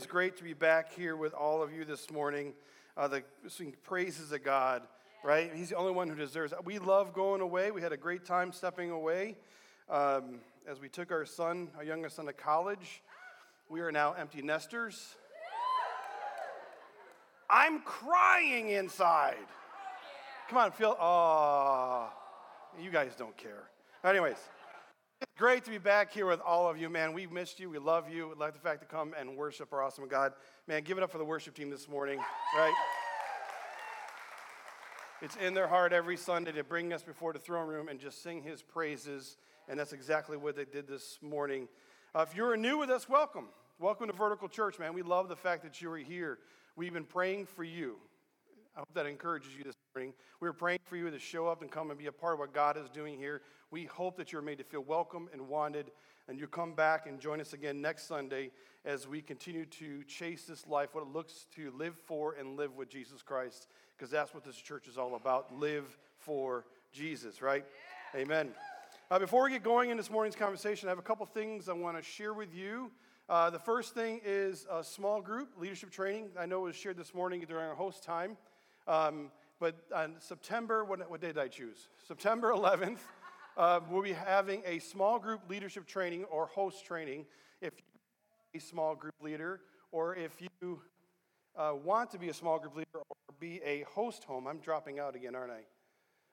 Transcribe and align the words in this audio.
is 0.00 0.06
great 0.06 0.34
to 0.38 0.44
be 0.44 0.54
back 0.54 0.94
here 0.94 1.14
with 1.14 1.34
all 1.34 1.62
of 1.62 1.74
you 1.74 1.84
this 1.84 2.10
morning. 2.10 2.54
Uh, 2.96 3.06
the 3.06 3.22
praises 3.82 4.32
of 4.32 4.42
God, 4.42 4.80
right? 5.22 5.52
He's 5.54 5.68
the 5.68 5.76
only 5.76 5.92
one 5.92 6.08
who 6.08 6.14
deserves. 6.14 6.54
It. 6.54 6.64
We 6.64 6.78
love 6.78 7.12
going 7.12 7.42
away. 7.42 7.70
We 7.70 7.82
had 7.82 7.92
a 7.92 7.98
great 7.98 8.24
time 8.24 8.50
stepping 8.50 8.90
away 8.90 9.36
um, 9.90 10.40
as 10.66 10.80
we 10.80 10.88
took 10.88 11.12
our 11.12 11.26
son, 11.26 11.68
our 11.76 11.84
youngest 11.84 12.16
son, 12.16 12.24
to 12.24 12.32
college. 12.32 13.02
We 13.68 13.80
are 13.80 13.92
now 13.92 14.14
empty 14.14 14.40
nesters. 14.40 15.16
I'm 17.50 17.82
crying 17.82 18.70
inside. 18.70 19.36
Come 20.48 20.56
on, 20.56 20.72
feel. 20.72 20.96
Oh, 20.98 22.08
you 22.80 22.90
guys 22.90 23.12
don't 23.18 23.36
care. 23.36 23.64
Anyways. 24.02 24.38
Great 25.36 25.64
to 25.64 25.70
be 25.70 25.78
back 25.78 26.12
here 26.12 26.26
with 26.26 26.40
all 26.40 26.68
of 26.68 26.78
you, 26.78 26.88
man. 26.88 27.12
We've 27.12 27.32
missed 27.32 27.60
you. 27.60 27.70
We 27.70 27.78
love 27.78 28.10
you. 28.10 28.28
We 28.28 28.34
love 28.34 28.52
the 28.52 28.58
fact 28.58 28.80
to 28.80 28.86
come 28.86 29.14
and 29.18 29.36
worship 29.36 29.72
our 29.72 29.82
awesome 29.82 30.06
God. 30.08 30.32
Man, 30.66 30.82
give 30.82 30.98
it 30.98 31.02
up 31.02 31.10
for 31.10 31.18
the 31.18 31.24
worship 31.24 31.54
team 31.54 31.70
this 31.70 31.88
morning, 31.88 32.18
right? 32.56 32.74
It's 35.22 35.36
in 35.36 35.52
their 35.54 35.68
heart 35.68 35.92
every 35.92 36.16
Sunday 36.16 36.52
to 36.52 36.64
bring 36.64 36.92
us 36.92 37.02
before 37.02 37.32
the 37.32 37.38
throne 37.38 37.68
room 37.68 37.88
and 37.88 37.98
just 37.98 38.22
sing 38.22 38.42
his 38.42 38.62
praises. 38.62 39.36
And 39.68 39.78
that's 39.78 39.92
exactly 39.92 40.36
what 40.36 40.56
they 40.56 40.64
did 40.64 40.88
this 40.88 41.18
morning. 41.22 41.68
Uh, 42.14 42.24
if 42.28 42.34
you're 42.34 42.56
new 42.56 42.78
with 42.78 42.90
us, 42.90 43.08
welcome. 43.08 43.48
Welcome 43.78 44.08
to 44.08 44.12
Vertical 44.12 44.48
Church, 44.48 44.78
man. 44.78 44.94
We 44.94 45.02
love 45.02 45.28
the 45.28 45.36
fact 45.36 45.62
that 45.62 45.80
you 45.82 45.90
are 45.90 45.98
here. 45.98 46.38
We've 46.76 46.92
been 46.92 47.04
praying 47.04 47.46
for 47.46 47.64
you. 47.64 47.96
I 48.76 48.80
hope 48.80 48.94
that 48.94 49.06
encourages 49.06 49.50
you 49.56 49.64
this 49.64 49.76
morning. 49.96 50.14
We're 50.38 50.52
praying 50.52 50.78
for 50.84 50.96
you 50.96 51.10
to 51.10 51.18
show 51.18 51.48
up 51.48 51.62
and 51.62 51.70
come 51.70 51.90
and 51.90 51.98
be 51.98 52.06
a 52.06 52.12
part 52.12 52.34
of 52.34 52.38
what 52.38 52.54
God 52.54 52.76
is 52.76 52.88
doing 52.90 53.18
here. 53.18 53.42
We 53.72 53.86
hope 53.86 54.16
that 54.18 54.30
you're 54.30 54.40
made 54.40 54.58
to 54.58 54.64
feel 54.64 54.82
welcome 54.82 55.28
and 55.32 55.48
wanted, 55.48 55.90
and 56.28 56.38
you 56.38 56.46
come 56.46 56.74
back 56.74 57.08
and 57.08 57.18
join 57.18 57.40
us 57.40 57.54
again 57.54 57.80
next 57.80 58.06
Sunday 58.06 58.52
as 58.84 59.08
we 59.08 59.20
continue 59.20 59.66
to 59.66 60.04
chase 60.04 60.44
this 60.44 60.64
life, 60.68 60.90
what 60.94 61.02
it 61.02 61.12
looks 61.12 61.46
to 61.56 61.72
live 61.76 61.96
for 62.04 62.34
and 62.38 62.56
live 62.56 62.76
with 62.76 62.88
Jesus 62.88 63.20
Christ, 63.20 63.66
because 63.96 64.12
that's 64.12 64.32
what 64.32 64.44
this 64.44 64.54
church 64.54 64.86
is 64.86 64.96
all 64.96 65.16
about 65.16 65.52
live 65.58 65.98
for 66.18 66.66
Jesus, 66.92 67.42
right? 67.42 67.64
Yeah. 68.14 68.20
Amen. 68.20 68.50
Uh, 69.10 69.18
before 69.18 69.42
we 69.42 69.50
get 69.50 69.64
going 69.64 69.90
in 69.90 69.96
this 69.96 70.10
morning's 70.10 70.36
conversation, 70.36 70.88
I 70.88 70.92
have 70.92 71.00
a 71.00 71.02
couple 71.02 71.26
things 71.26 71.68
I 71.68 71.72
want 71.72 71.96
to 71.96 72.02
share 72.02 72.32
with 72.32 72.54
you. 72.54 72.92
Uh, 73.28 73.50
the 73.50 73.58
first 73.58 73.92
thing 73.92 74.20
is 74.24 74.68
a 74.70 74.84
small 74.84 75.20
group 75.20 75.48
leadership 75.58 75.90
training. 75.90 76.28
I 76.38 76.46
know 76.46 76.60
it 76.60 76.68
was 76.68 76.76
shared 76.76 76.96
this 76.96 77.12
morning 77.12 77.44
during 77.48 77.66
our 77.66 77.74
host 77.74 78.04
time. 78.04 78.36
Um, 78.86 79.32
but 79.60 79.76
on 79.94 80.14
September, 80.18 80.84
what, 80.84 81.08
what 81.10 81.20
day 81.20 81.28
did 81.28 81.38
I 81.38 81.48
choose? 81.48 81.88
September 82.08 82.50
11th, 82.54 82.98
uh, 83.56 83.80
we'll 83.90 84.02
be 84.02 84.12
having 84.12 84.62
a 84.66 84.78
small 84.78 85.18
group 85.18 85.42
leadership 85.48 85.86
training 85.86 86.24
or 86.24 86.46
host 86.46 86.84
training. 86.86 87.26
If 87.60 87.74
you're 88.54 88.60
a 88.60 88.64
small 88.64 88.94
group 88.94 89.14
leader, 89.22 89.60
or 89.92 90.16
if 90.16 90.40
you 90.40 90.80
uh, 91.56 91.72
want 91.84 92.10
to 92.12 92.18
be 92.18 92.30
a 92.30 92.34
small 92.34 92.58
group 92.58 92.74
leader 92.74 92.88
or 92.94 93.16
be 93.38 93.60
a 93.62 93.82
host 93.82 94.24
home, 94.24 94.46
I'm 94.46 94.58
dropping 94.58 94.98
out 94.98 95.14
again, 95.14 95.34
aren't 95.34 95.52
I? 95.52 95.62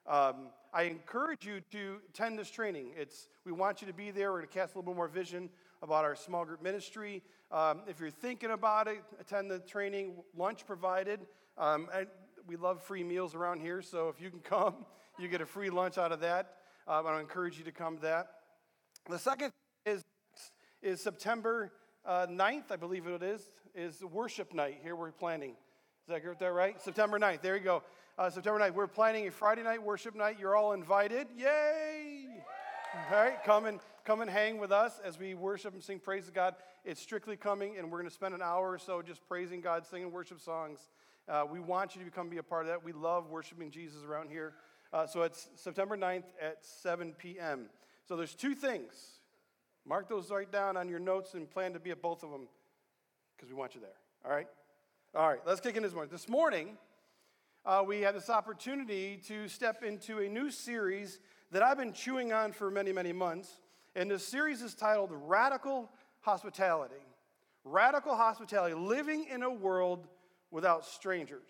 Um, 0.10 0.48
I 0.74 0.84
encourage 0.84 1.46
you 1.46 1.60
to 1.72 1.98
attend 2.10 2.40
this 2.40 2.50
training. 2.50 2.92
It's, 2.96 3.28
we 3.46 3.52
want 3.52 3.82
you 3.82 3.88
to 3.88 3.94
be 3.94 4.10
there. 4.10 4.32
We're 4.32 4.40
going 4.40 4.48
to 4.48 4.54
cast 4.54 4.74
a 4.74 4.78
little 4.78 4.94
bit 4.94 4.96
more 4.96 5.10
vision 5.10 5.50
about 5.82 6.06
our 6.06 6.16
small 6.16 6.46
group 6.46 6.64
ministry. 6.64 7.22
Um, 7.52 7.82
if 7.88 8.00
you're 8.00 8.10
thinking 8.10 8.52
about 8.52 8.88
it, 8.88 9.04
attend 9.20 9.52
the 9.52 9.60
training, 9.60 10.14
lunch 10.38 10.66
provided. 10.66 11.20
Um, 11.58 11.90
we 12.48 12.56
love 12.56 12.82
free 12.82 13.04
meals 13.04 13.36
around 13.36 13.60
here, 13.60 13.82
so 13.82 14.08
if 14.08 14.22
you 14.22 14.30
can 14.30 14.40
come, 14.40 14.86
you 15.20 15.28
get 15.28 15.42
a 15.42 15.46
free 15.46 15.70
lunch 15.70 15.98
out 15.98 16.12
of 16.12 16.22
that. 16.22 16.54
Um, 16.88 17.06
I 17.06 17.20
encourage 17.20 17.58
you 17.58 17.66
to 17.66 17.72
come 17.72 17.98
to 17.98 18.02
that. 18.04 18.28
The 19.10 19.20
second 19.20 19.52
is, 19.86 20.04
is 20.82 21.02
September 21.02 21.74
uh, 22.06 22.28
9th, 22.28 22.72
I 22.72 22.78
believe 22.78 23.06
it 23.06 23.22
is, 23.22 23.52
is 23.76 24.02
worship 24.02 24.54
night. 24.54 24.80
Here 24.82 24.96
we're 24.96 25.12
planning. 25.12 25.52
Is 25.52 26.24
that, 26.24 26.40
that 26.40 26.54
right? 26.54 26.82
September 26.82 27.20
9th. 27.20 27.42
There 27.42 27.58
you 27.58 27.64
go. 27.64 27.84
Uh, 28.18 28.30
September 28.30 28.60
9th. 28.62 28.74
We're 28.74 28.88
planning 28.88 29.28
a 29.28 29.32
Friday 29.32 29.64
night 29.64 29.84
worship 29.84 30.16
night. 30.16 30.38
You're 30.40 30.56
all 30.56 30.72
invited. 30.72 31.28
Yay! 31.36 32.28
All 33.12 33.18
right, 33.18 33.44
come 33.44 33.66
and 33.66 33.80
come 34.06 34.22
and 34.22 34.30
hang 34.30 34.58
with 34.58 34.72
us 34.72 35.02
as 35.04 35.20
we 35.20 35.36
worship 35.36 35.74
and 35.74 35.84
sing 35.84 36.00
praise 36.00 36.28
to 36.28 36.32
God. 36.32 36.56
It's 36.86 37.02
strictly 37.02 37.36
coming, 37.36 37.78
and 37.78 37.92
we're 37.92 37.98
going 37.98 38.10
to 38.10 38.14
spend 38.14 38.34
an 38.34 38.42
hour 38.42 38.72
or 38.72 38.80
so 38.80 39.02
just 39.02 39.28
praising 39.28 39.60
God, 39.60 39.86
singing 39.86 40.10
worship 40.10 40.40
songs. 40.40 40.80
Uh, 41.30 41.44
we 41.50 41.60
want 41.60 41.96
you 41.96 42.00
to 42.00 42.06
become 42.06 42.30
be 42.30 42.38
a 42.38 42.44
part 42.44 42.62
of 42.64 42.68
that. 42.68 42.84
We 42.84 42.94
love 42.94 43.30
worshiping 43.30 43.70
Jesus 43.70 44.04
around 44.04 44.30
here. 44.30 44.54
Uh, 44.94 45.06
so 45.06 45.24
it's 45.24 45.50
September 45.56 45.98
9th 45.98 46.24
at 46.42 46.64
7 46.64 47.14
p.m. 47.18 47.66
So 48.08 48.16
there's 48.16 48.34
two 48.34 48.56
things. 48.56 49.20
Mark 49.86 50.08
those 50.08 50.32
right 50.32 50.50
down 50.50 50.78
on 50.78 50.88
your 50.88 51.00
notes 51.00 51.34
and 51.34 51.50
plan 51.50 51.74
to 51.74 51.80
be 51.80 51.92
at 51.92 52.02
both 52.02 52.24
of 52.24 52.32
them 52.32 52.48
because 53.36 53.50
we 53.50 53.56
want 53.56 53.76
you 53.76 53.82
there. 53.82 53.90
All 54.26 54.32
right? 54.32 54.48
All 55.16 55.28
right, 55.28 55.40
let's 55.46 55.60
kick 55.60 55.76
in 55.76 55.84
this 55.84 55.94
morning. 55.94 56.12
This 56.12 56.30
morning, 56.30 56.78
uh, 57.66 57.84
we 57.86 58.02
had 58.02 58.16
this 58.16 58.30
opportunity 58.30 59.22
to 59.28 59.50
step 59.50 59.84
into 59.84 60.20
a 60.20 60.30
new 60.30 60.50
series 60.50 61.20
that 61.52 61.62
I've 61.62 61.78
been 61.78 61.94
chewing 61.94 62.32
on 62.32 62.54
for 62.54 62.72
many, 62.72 62.94
many 62.94 63.12
months. 63.12 63.50
And 63.96 64.12
this 64.12 64.26
series 64.26 64.62
is 64.62 64.76
titled 64.76 65.10
Radical 65.12 65.90
Hospitality. 66.22 66.96
Radical 67.66 68.16
Hospitality, 68.16 68.76
living 68.76 69.26
in 69.30 69.44
a 69.44 69.50
world 69.50 70.08
without 70.52 70.86
strangers. 70.86 71.50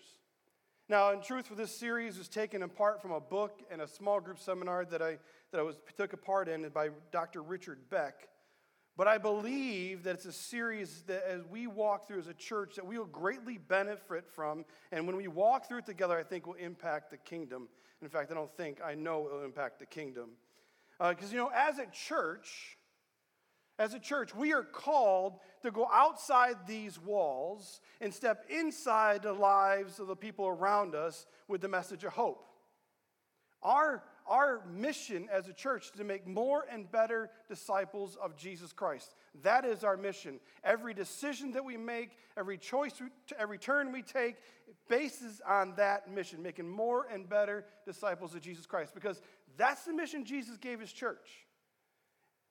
Now, 0.88 1.12
in 1.12 1.20
truth, 1.20 1.46
for 1.46 1.54
this 1.54 1.76
series 1.76 2.16
was 2.16 2.28
taken 2.28 2.62
apart 2.62 3.02
from 3.02 3.12
a 3.12 3.20
book 3.20 3.60
and 3.70 3.82
a 3.82 3.86
small 3.86 4.20
group 4.20 4.38
seminar 4.38 4.86
that 4.86 5.02
I, 5.02 5.18
that 5.52 5.58
I 5.58 5.62
was, 5.62 5.76
took 5.96 6.14
a 6.14 6.16
part 6.16 6.48
in 6.48 6.66
by 6.70 6.88
Dr. 7.12 7.42
Richard 7.42 7.90
Beck. 7.90 8.28
But 8.96 9.06
I 9.06 9.18
believe 9.18 10.02
that 10.04 10.14
it's 10.14 10.24
a 10.24 10.32
series 10.32 11.02
that 11.06 11.24
as 11.28 11.44
we 11.44 11.66
walk 11.66 12.08
through 12.08 12.20
as 12.20 12.26
a 12.26 12.34
church 12.34 12.74
that 12.76 12.86
we 12.86 12.98
will 12.98 13.04
greatly 13.04 13.58
benefit 13.58 14.26
from. 14.26 14.64
And 14.90 15.06
when 15.06 15.16
we 15.16 15.28
walk 15.28 15.68
through 15.68 15.78
it 15.78 15.86
together, 15.86 16.18
I 16.18 16.22
think 16.22 16.46
will 16.46 16.54
impact 16.54 17.10
the 17.10 17.18
kingdom. 17.18 17.68
In 18.00 18.08
fact, 18.08 18.32
I 18.32 18.34
don't 18.34 18.50
think, 18.56 18.80
I 18.82 18.94
know 18.94 19.26
it 19.26 19.32
will 19.32 19.44
impact 19.44 19.78
the 19.78 19.86
kingdom. 19.86 20.30
Because, 20.98 21.28
uh, 21.28 21.32
you 21.32 21.36
know, 21.36 21.50
as 21.54 21.78
a 21.78 21.86
church, 21.86 22.77
as 23.78 23.94
a 23.94 23.98
church, 23.98 24.34
we 24.34 24.52
are 24.52 24.64
called 24.64 25.38
to 25.62 25.70
go 25.70 25.88
outside 25.92 26.56
these 26.66 26.98
walls 27.00 27.80
and 28.00 28.12
step 28.12 28.44
inside 28.50 29.22
the 29.22 29.32
lives 29.32 30.00
of 30.00 30.08
the 30.08 30.16
people 30.16 30.46
around 30.46 30.94
us 30.94 31.26
with 31.46 31.60
the 31.60 31.68
message 31.68 32.02
of 32.02 32.12
hope. 32.12 32.44
Our, 33.62 34.04
our 34.26 34.62
mission 34.68 35.28
as 35.32 35.48
a 35.48 35.52
church 35.52 35.86
is 35.86 35.90
to 35.92 36.04
make 36.04 36.26
more 36.26 36.64
and 36.70 36.90
better 36.90 37.30
disciples 37.48 38.16
of 38.22 38.36
Jesus 38.36 38.72
Christ. 38.72 39.14
That 39.42 39.64
is 39.64 39.82
our 39.82 39.96
mission. 39.96 40.38
Every 40.62 40.94
decision 40.94 41.52
that 41.52 41.64
we 41.64 41.76
make, 41.76 42.10
every 42.36 42.58
choice, 42.58 42.92
every 43.38 43.58
turn 43.58 43.92
we 43.92 44.02
take, 44.02 44.36
bases 44.88 45.40
on 45.46 45.74
that 45.76 46.12
mission, 46.12 46.42
making 46.42 46.68
more 46.68 47.06
and 47.12 47.28
better 47.28 47.64
disciples 47.84 48.34
of 48.34 48.40
Jesus 48.40 48.66
Christ. 48.66 48.94
Because 48.94 49.20
that's 49.56 49.84
the 49.84 49.92
mission 49.92 50.24
Jesus 50.24 50.56
gave 50.56 50.78
his 50.80 50.92
church. 50.92 51.47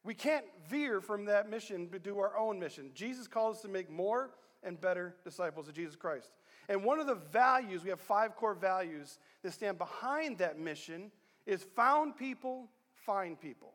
We 0.08 0.14
can't 0.14 0.46
veer 0.70 1.02
from 1.02 1.26
that 1.26 1.50
mission 1.50 1.90
but 1.92 2.02
do 2.02 2.18
our 2.20 2.38
own 2.38 2.58
mission. 2.58 2.92
Jesus 2.94 3.28
calls 3.28 3.58
us 3.58 3.62
to 3.64 3.68
make 3.68 3.90
more 3.90 4.30
and 4.64 4.80
better 4.80 5.14
disciples 5.26 5.68
of 5.68 5.74
Jesus 5.74 5.98
Christ. 5.98 6.30
And 6.70 6.86
one 6.86 7.02
of 7.02 7.08
the 7.08 7.16
values, 7.16 7.84
we 7.84 7.90
have 7.90 8.00
five 8.00 8.34
core 8.34 8.54
values 8.54 9.20
that 9.44 9.52
stand 9.52 9.78
behind 9.78 10.38
that 10.38 10.58
mission, 10.58 11.12
is 11.46 11.62
found 11.76 12.16
people, 12.16 12.70
find 12.96 13.38
people. 13.38 13.74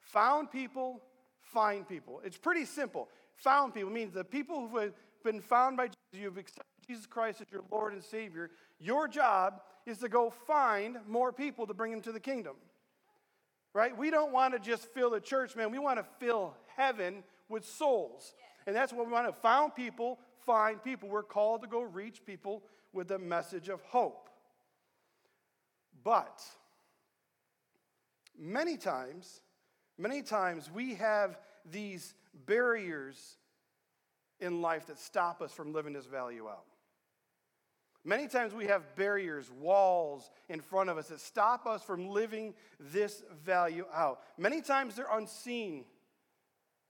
Found 0.00 0.50
people, 0.50 1.02
find 1.42 1.86
people. 1.86 2.22
It's 2.24 2.38
pretty 2.38 2.64
simple. 2.64 3.10
Found 3.36 3.74
people 3.74 3.90
means 3.90 4.14
the 4.14 4.24
people 4.24 4.66
who 4.66 4.78
have 4.78 4.94
been 5.24 5.42
found 5.42 5.76
by 5.76 5.88
Jesus, 5.88 6.22
you've 6.22 6.38
accepted 6.38 6.64
Jesus 6.86 7.04
Christ 7.04 7.42
as 7.42 7.48
your 7.52 7.64
Lord 7.70 7.92
and 7.92 8.02
Savior. 8.02 8.50
Your 8.80 9.06
job 9.06 9.60
is 9.84 9.98
to 9.98 10.08
go 10.08 10.30
find 10.30 10.96
more 11.06 11.34
people 11.34 11.66
to 11.66 11.74
bring 11.74 11.92
into 11.92 12.12
the 12.12 12.20
kingdom 12.20 12.56
right? 13.74 13.96
We 13.96 14.10
don't 14.10 14.32
want 14.32 14.54
to 14.54 14.60
just 14.60 14.92
fill 14.92 15.10
the 15.10 15.20
church, 15.20 15.56
man. 15.56 15.70
We 15.70 15.78
want 15.78 15.98
to 15.98 16.06
fill 16.18 16.54
heaven 16.76 17.22
with 17.48 17.64
souls. 17.64 18.34
And 18.66 18.74
that's 18.74 18.92
what 18.92 19.06
we 19.06 19.12
want 19.12 19.26
to 19.26 19.32
found 19.32 19.74
people, 19.74 20.18
find 20.44 20.82
people. 20.82 21.08
We're 21.08 21.22
called 21.22 21.62
to 21.62 21.68
go 21.68 21.82
reach 21.82 22.24
people 22.24 22.62
with 22.92 23.08
the 23.08 23.18
message 23.18 23.68
of 23.68 23.80
hope. 23.82 24.28
But 26.04 26.42
many 28.38 28.76
times, 28.76 29.40
many 29.98 30.22
times 30.22 30.70
we 30.70 30.94
have 30.94 31.38
these 31.70 32.14
barriers 32.46 33.36
in 34.40 34.62
life 34.62 34.86
that 34.86 34.98
stop 34.98 35.42
us 35.42 35.52
from 35.52 35.72
living 35.72 35.92
this 35.92 36.06
value 36.06 36.48
out. 36.48 36.64
Many 38.08 38.26
times 38.26 38.54
we 38.54 38.68
have 38.68 38.96
barriers, 38.96 39.50
walls 39.50 40.30
in 40.48 40.62
front 40.62 40.88
of 40.88 40.96
us 40.96 41.08
that 41.08 41.20
stop 41.20 41.66
us 41.66 41.82
from 41.82 42.08
living 42.08 42.54
this 42.80 43.22
value 43.44 43.84
out. 43.92 44.20
Many 44.38 44.62
times 44.62 44.96
they're 44.96 45.12
unseen. 45.12 45.84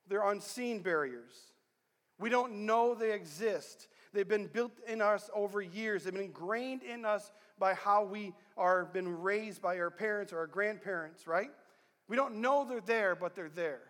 They're 0.07 0.31
unseen 0.31 0.79
barriers. 0.79 1.33
We 2.21 2.31
don't 2.31 2.67
know 2.67 2.95
they 2.95 3.13
exist. 3.13 3.89
They've 4.13 4.29
been 4.29 4.47
built 4.47 4.79
in 4.87 5.03
us 5.03 5.29
over 5.35 5.61
years. 5.61 6.05
They've 6.05 6.13
been 6.13 6.23
ingrained 6.23 6.85
in 6.85 7.05
us 7.05 7.33
by 7.59 7.75
how 7.75 8.05
we 8.05 8.33
are 8.57 8.85
been 8.85 9.21
raised 9.21 9.61
by 9.61 9.77
our 9.81 9.91
parents 9.91 10.33
or 10.33 10.39
our 10.39 10.47
grandparents, 10.47 11.27
right? 11.27 11.51
We 12.07 12.15
don't 12.15 12.37
know 12.37 12.65
they're 12.65 12.81
there, 12.81 13.17
but 13.17 13.35
they're 13.35 13.49
there. 13.49 13.83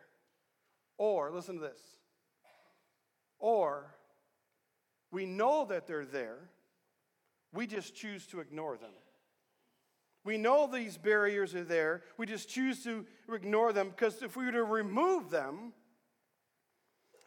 Or, 0.97 1.31
listen 1.31 1.57
to 1.57 1.61
this. 1.61 1.81
Or, 3.39 3.95
we 5.11 5.27
know 5.27 5.67
that 5.67 5.87
they're 5.87 6.07
there, 6.07 6.39
we 7.53 7.67
just 7.67 7.95
choose 7.95 8.27
to 8.29 8.41
ignore 8.41 8.77
them. 8.77 8.91
We 10.25 10.37
know 10.37 10.67
these 10.67 10.99
barriers 10.99 11.55
are 11.55 11.65
there, 11.65 12.03
we 12.17 12.27
just 12.27 12.49
choose 12.49 12.83
to 12.85 13.07
ignore 13.33 13.73
them 13.73 13.91
because 13.91 14.23
if 14.23 14.37
we 14.37 14.45
were 14.45 14.53
to 14.53 14.65
remove 14.65 15.31
them, 15.31 15.73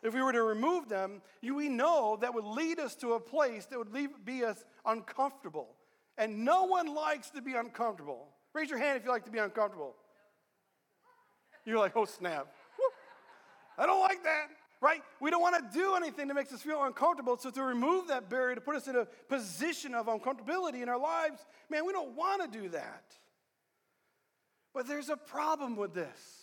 if 0.03 0.13
we 0.13 0.21
were 0.21 0.31
to 0.33 0.43
remove 0.43 0.89
them, 0.89 1.21
we 1.43 1.69
know 1.69 2.17
that 2.21 2.33
would 2.33 2.43
lead 2.43 2.79
us 2.79 2.95
to 2.95 3.13
a 3.13 3.19
place 3.19 3.65
that 3.67 3.77
would 3.77 3.93
leave, 3.93 4.09
be 4.25 4.43
us 4.43 4.63
uncomfortable. 4.85 5.75
And 6.17 6.43
no 6.43 6.63
one 6.63 6.93
likes 6.93 7.29
to 7.31 7.41
be 7.41 7.53
uncomfortable. 7.53 8.27
Raise 8.53 8.69
your 8.69 8.79
hand 8.79 8.97
if 8.97 9.05
you 9.05 9.11
like 9.11 9.25
to 9.25 9.31
be 9.31 9.39
uncomfortable. 9.39 9.95
You're 11.65 11.77
like, 11.77 11.95
oh, 11.95 12.05
snap. 12.05 12.47
I 13.77 13.85
don't 13.85 14.01
like 14.01 14.23
that, 14.23 14.47
right? 14.81 15.01
We 15.19 15.29
don't 15.29 15.41
want 15.41 15.55
to 15.55 15.77
do 15.77 15.95
anything 15.95 16.27
that 16.27 16.33
makes 16.33 16.51
us 16.51 16.61
feel 16.61 16.83
uncomfortable. 16.83 17.37
So, 17.37 17.51
to 17.51 17.63
remove 17.63 18.07
that 18.07 18.29
barrier, 18.29 18.55
to 18.55 18.61
put 18.61 18.75
us 18.75 18.87
in 18.87 18.95
a 18.95 19.05
position 19.29 19.93
of 19.93 20.07
uncomfortability 20.07 20.81
in 20.81 20.89
our 20.89 20.99
lives, 20.99 21.45
man, 21.69 21.85
we 21.85 21.93
don't 21.93 22.15
want 22.15 22.41
to 22.51 22.59
do 22.59 22.69
that. 22.69 23.03
But 24.73 24.87
there's 24.87 25.09
a 25.09 25.17
problem 25.17 25.75
with 25.75 25.93
this. 25.93 26.41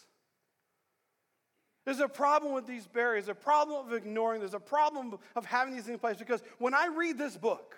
There's 1.85 2.01
a 2.01 2.09
problem 2.09 2.53
with 2.53 2.67
these 2.67 2.87
barriers, 2.87 3.29
a 3.29 3.35
problem 3.35 3.87
of 3.87 3.95
ignoring, 3.95 4.41
there's 4.41 4.53
a 4.53 4.61
problem 4.61 5.19
of 5.35 5.47
having 5.47 5.75
these 5.75 5.85
things 5.85 5.95
in 5.95 5.99
place 5.99 6.19
because 6.19 6.43
when 6.59 6.75
I 6.75 6.89
read 6.89 7.17
this 7.17 7.35
book, 7.35 7.77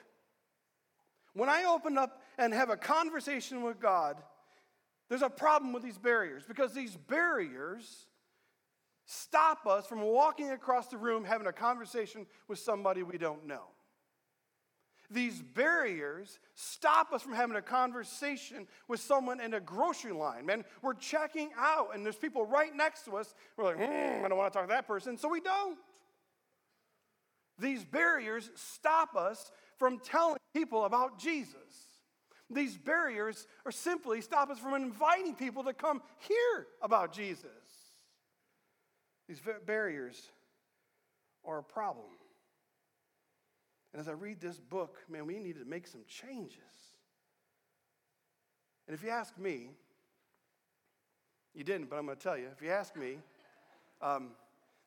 when 1.32 1.48
I 1.48 1.62
open 1.64 1.96
up 1.96 2.20
and 2.36 2.52
have 2.52 2.70
a 2.70 2.76
conversation 2.76 3.62
with 3.62 3.78
God, 3.78 4.20
there's 5.08 5.22
a 5.22 5.30
problem 5.30 5.72
with 5.72 5.84
these 5.84 5.96
barriers 5.96 6.42
because 6.44 6.74
these 6.74 6.96
barriers 6.96 8.08
stop 9.10 9.66
us 9.66 9.86
from 9.86 10.02
walking 10.02 10.50
across 10.50 10.86
the 10.86 10.96
room 10.96 11.24
having 11.24 11.48
a 11.48 11.52
conversation 11.52 12.26
with 12.46 12.60
somebody 12.60 13.02
we 13.02 13.18
don't 13.18 13.44
know. 13.44 13.64
These 15.10 15.42
barriers 15.42 16.38
stop 16.54 17.12
us 17.12 17.20
from 17.20 17.32
having 17.32 17.56
a 17.56 17.62
conversation 17.62 18.68
with 18.86 19.00
someone 19.00 19.40
in 19.40 19.54
a 19.54 19.60
grocery 19.60 20.12
line. 20.12 20.46
Man, 20.46 20.64
we're 20.80 20.94
checking 20.94 21.50
out 21.58 21.88
and 21.92 22.04
there's 22.04 22.14
people 22.16 22.46
right 22.46 22.74
next 22.74 23.04
to 23.06 23.16
us. 23.16 23.34
We're 23.56 23.64
like, 23.64 23.78
hmm, 23.78 24.24
I 24.24 24.28
don't 24.28 24.38
want 24.38 24.52
to 24.52 24.56
talk 24.56 24.68
to 24.68 24.72
that 24.72 24.86
person, 24.86 25.18
so 25.18 25.28
we 25.28 25.40
don't. 25.40 25.78
These 27.58 27.84
barriers 27.84 28.48
stop 28.54 29.16
us 29.16 29.50
from 29.76 29.98
telling 29.98 30.38
people 30.54 30.84
about 30.84 31.18
Jesus. 31.18 31.56
These 32.48 32.76
barriers 32.76 33.48
are 33.66 33.72
simply 33.72 34.20
stop 34.20 34.50
us 34.50 34.58
from 34.60 34.74
inviting 34.74 35.34
people 35.34 35.64
to 35.64 35.72
come 35.72 36.00
hear 36.18 36.68
about 36.80 37.12
Jesus. 37.12 37.50
These 39.30 39.42
barriers 39.64 40.20
are 41.44 41.58
a 41.58 41.62
problem. 41.62 42.08
And 43.92 44.00
as 44.00 44.08
I 44.08 44.12
read 44.12 44.40
this 44.40 44.58
book, 44.58 44.98
man, 45.08 45.24
we 45.24 45.38
need 45.38 45.56
to 45.60 45.64
make 45.64 45.86
some 45.86 46.00
changes. 46.08 46.58
And 48.88 48.94
if 48.96 49.04
you 49.04 49.10
ask 49.10 49.38
me, 49.38 49.70
you 51.54 51.62
didn't, 51.62 51.88
but 51.88 51.96
I'm 51.96 52.06
going 52.06 52.18
to 52.18 52.22
tell 52.22 52.36
you, 52.36 52.48
if 52.52 52.60
you 52.60 52.70
ask 52.70 52.96
me, 52.96 53.18
um, 54.02 54.30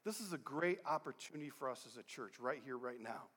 this 0.03 0.19
is 0.19 0.33
a 0.33 0.37
great 0.37 0.79
opportunity 0.85 1.49
for 1.49 1.69
us 1.69 1.85
as 1.89 1.95
a 1.95 2.03
church 2.03 2.33
right 2.37 2.59
here, 2.65 2.77
right 2.77 3.01
now. 3.01 3.29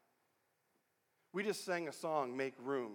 We 1.32 1.44
just 1.44 1.64
sang 1.64 1.86
a 1.86 1.92
song, 1.92 2.36
Make 2.36 2.54
Room. 2.60 2.94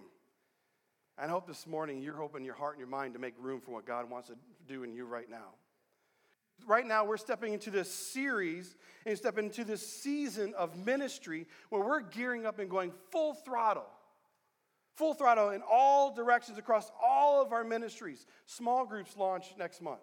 And 1.16 1.30
I 1.30 1.32
hope 1.32 1.46
this 1.46 1.66
morning 1.66 2.02
you're 2.02 2.16
hoping 2.16 2.44
your 2.44 2.56
heart 2.56 2.74
and 2.74 2.80
your 2.80 2.90
mind 2.90 3.14
to 3.14 3.20
make 3.20 3.32
room 3.40 3.62
for 3.62 3.70
what 3.70 3.86
God 3.86 4.10
wants 4.10 4.28
to 4.28 4.34
do 4.68 4.82
in 4.82 4.92
you 4.92 5.06
right 5.06 5.30
now 5.30 5.54
right 6.66 6.86
now 6.86 7.04
we're 7.04 7.16
stepping 7.16 7.52
into 7.52 7.70
this 7.70 7.92
series 7.92 8.76
and 9.06 9.16
stepping 9.16 9.46
into 9.46 9.64
this 9.64 9.86
season 9.86 10.54
of 10.56 10.76
ministry 10.76 11.46
where 11.70 11.82
we're 11.82 12.00
gearing 12.00 12.46
up 12.46 12.58
and 12.58 12.70
going 12.70 12.92
full 13.10 13.34
throttle. 13.34 13.86
Full 14.96 15.14
throttle 15.14 15.50
in 15.50 15.62
all 15.68 16.14
directions 16.14 16.58
across 16.58 16.90
all 17.02 17.42
of 17.42 17.52
our 17.52 17.64
ministries. 17.64 18.26
Small 18.46 18.84
groups 18.84 19.16
launch 19.16 19.54
next 19.58 19.80
month. 19.80 20.00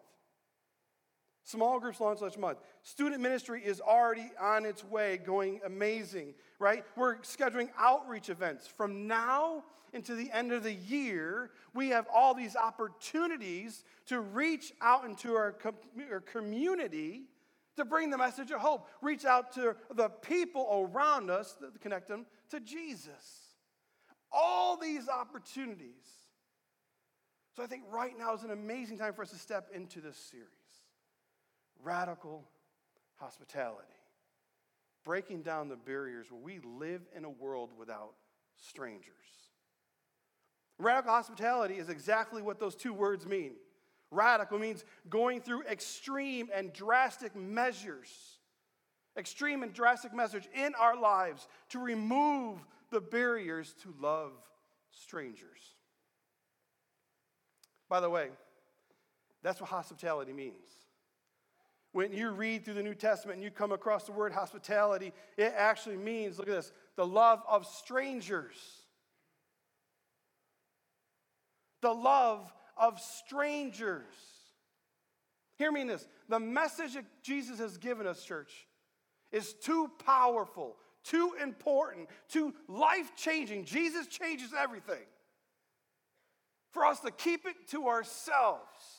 Small 1.49 1.79
groups 1.79 1.99
launch 1.99 2.21
next 2.21 2.37
month. 2.37 2.59
Student 2.83 3.23
ministry 3.23 3.63
is 3.65 3.81
already 3.81 4.29
on 4.39 4.65
its 4.65 4.83
way, 4.83 5.17
going 5.17 5.61
amazing, 5.65 6.35
right? 6.59 6.85
We're 6.95 7.17
scheduling 7.21 7.69
outreach 7.75 8.29
events. 8.29 8.67
From 8.67 9.07
now 9.07 9.63
into 9.91 10.13
the 10.13 10.29
end 10.31 10.51
of 10.51 10.61
the 10.61 10.75
year, 10.75 11.49
we 11.73 11.89
have 11.89 12.05
all 12.13 12.35
these 12.35 12.55
opportunities 12.55 13.83
to 14.05 14.21
reach 14.21 14.73
out 14.79 15.05
into 15.05 15.33
our, 15.33 15.53
com- 15.53 15.73
our 16.11 16.19
community 16.19 17.23
to 17.77 17.83
bring 17.83 18.11
the 18.11 18.17
message 18.19 18.51
of 18.51 18.59
hope. 18.59 18.87
Reach 19.01 19.25
out 19.25 19.51
to 19.53 19.75
the 19.95 20.09
people 20.09 20.87
around 20.93 21.31
us 21.31 21.57
connect 21.79 22.07
them 22.07 22.27
to 22.51 22.59
Jesus. 22.59 23.55
All 24.31 24.77
these 24.77 25.09
opportunities. 25.09 26.05
So 27.55 27.63
I 27.63 27.65
think 27.65 27.85
right 27.89 28.13
now 28.15 28.35
is 28.35 28.43
an 28.43 28.51
amazing 28.51 28.99
time 28.99 29.13
for 29.13 29.23
us 29.23 29.31
to 29.31 29.39
step 29.39 29.69
into 29.73 29.99
this 29.99 30.15
series 30.15 30.58
radical 31.83 32.43
hospitality, 33.15 33.87
breaking 35.03 35.41
down 35.41 35.69
the 35.69 35.75
barriers 35.75 36.27
where 36.31 36.41
we 36.41 36.59
live 36.59 37.01
in 37.15 37.25
a 37.25 37.29
world 37.29 37.71
without 37.77 38.13
strangers. 38.57 39.13
Radical 40.77 41.11
hospitality 41.11 41.75
is 41.75 41.89
exactly 41.89 42.41
what 42.41 42.59
those 42.59 42.75
two 42.75 42.93
words 42.93 43.25
mean. 43.25 43.53
Radical 44.11 44.57
means 44.57 44.85
going 45.09 45.41
through 45.41 45.63
extreme 45.63 46.49
and 46.53 46.73
drastic 46.73 47.35
measures, 47.35 48.39
extreme 49.17 49.61
and 49.61 49.73
drastic 49.73 50.13
measures 50.13 50.47
in 50.53 50.73
our 50.75 50.99
lives 50.99 51.47
to 51.69 51.79
remove 51.79 52.59
the 52.91 53.01
barriers 53.01 53.75
to 53.83 53.93
love 54.01 54.31
strangers. 54.91 55.75
By 57.87 57.99
the 57.99 58.09
way, 58.09 58.29
that's 59.43 59.59
what 59.59 59.69
hospitality 59.69 60.33
means. 60.33 60.78
When 61.91 62.13
you 62.13 62.29
read 62.29 62.63
through 62.63 62.75
the 62.75 62.83
New 62.83 62.93
Testament 62.93 63.37
and 63.37 63.43
you 63.43 63.49
come 63.49 63.71
across 63.71 64.03
the 64.03 64.11
word 64.11 64.31
hospitality, 64.31 65.11
it 65.37 65.53
actually 65.55 65.97
means, 65.97 66.37
look 66.37 66.47
at 66.47 66.55
this, 66.55 66.71
the 66.95 67.05
love 67.05 67.41
of 67.47 67.65
strangers. 67.65 68.57
The 71.81 71.93
love 71.93 72.51
of 72.77 72.99
strangers. 72.99 74.03
Hear 75.57 75.71
me 75.71 75.81
in 75.81 75.87
this. 75.87 76.07
The 76.27 76.39
message 76.39 76.93
that 76.93 77.05
Jesus 77.23 77.57
has 77.59 77.77
given 77.77 78.05
us, 78.05 78.23
church, 78.23 78.67
is 79.31 79.53
too 79.53 79.89
powerful, 80.05 80.75
too 81.03 81.33
important, 81.41 82.07
too 82.29 82.53
life 82.67 83.11
changing. 83.15 83.65
Jesus 83.65 84.07
changes 84.07 84.51
everything. 84.57 85.05
For 86.71 86.85
us 86.85 86.99
to 86.99 87.11
keep 87.11 87.47
it 87.47 87.55
to 87.69 87.87
ourselves 87.87 88.98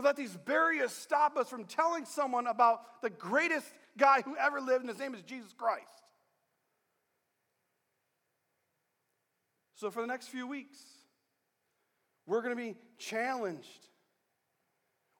for 0.00 0.06
let 0.06 0.16
these 0.16 0.36
barriers 0.36 0.92
stop 0.92 1.36
us 1.36 1.48
from 1.48 1.64
telling 1.64 2.04
someone 2.04 2.46
about 2.46 3.02
the 3.02 3.10
greatest 3.10 3.66
guy 3.98 4.22
who 4.22 4.36
ever 4.36 4.60
lived, 4.60 4.80
and 4.80 4.88
his 4.88 4.98
name 4.98 5.14
is 5.14 5.22
Jesus 5.22 5.52
Christ. 5.52 5.86
So, 9.74 9.90
for 9.90 10.00
the 10.00 10.06
next 10.06 10.28
few 10.28 10.46
weeks, 10.46 10.78
we're 12.26 12.42
going 12.42 12.56
to 12.56 12.62
be 12.62 12.76
challenged. 12.98 13.88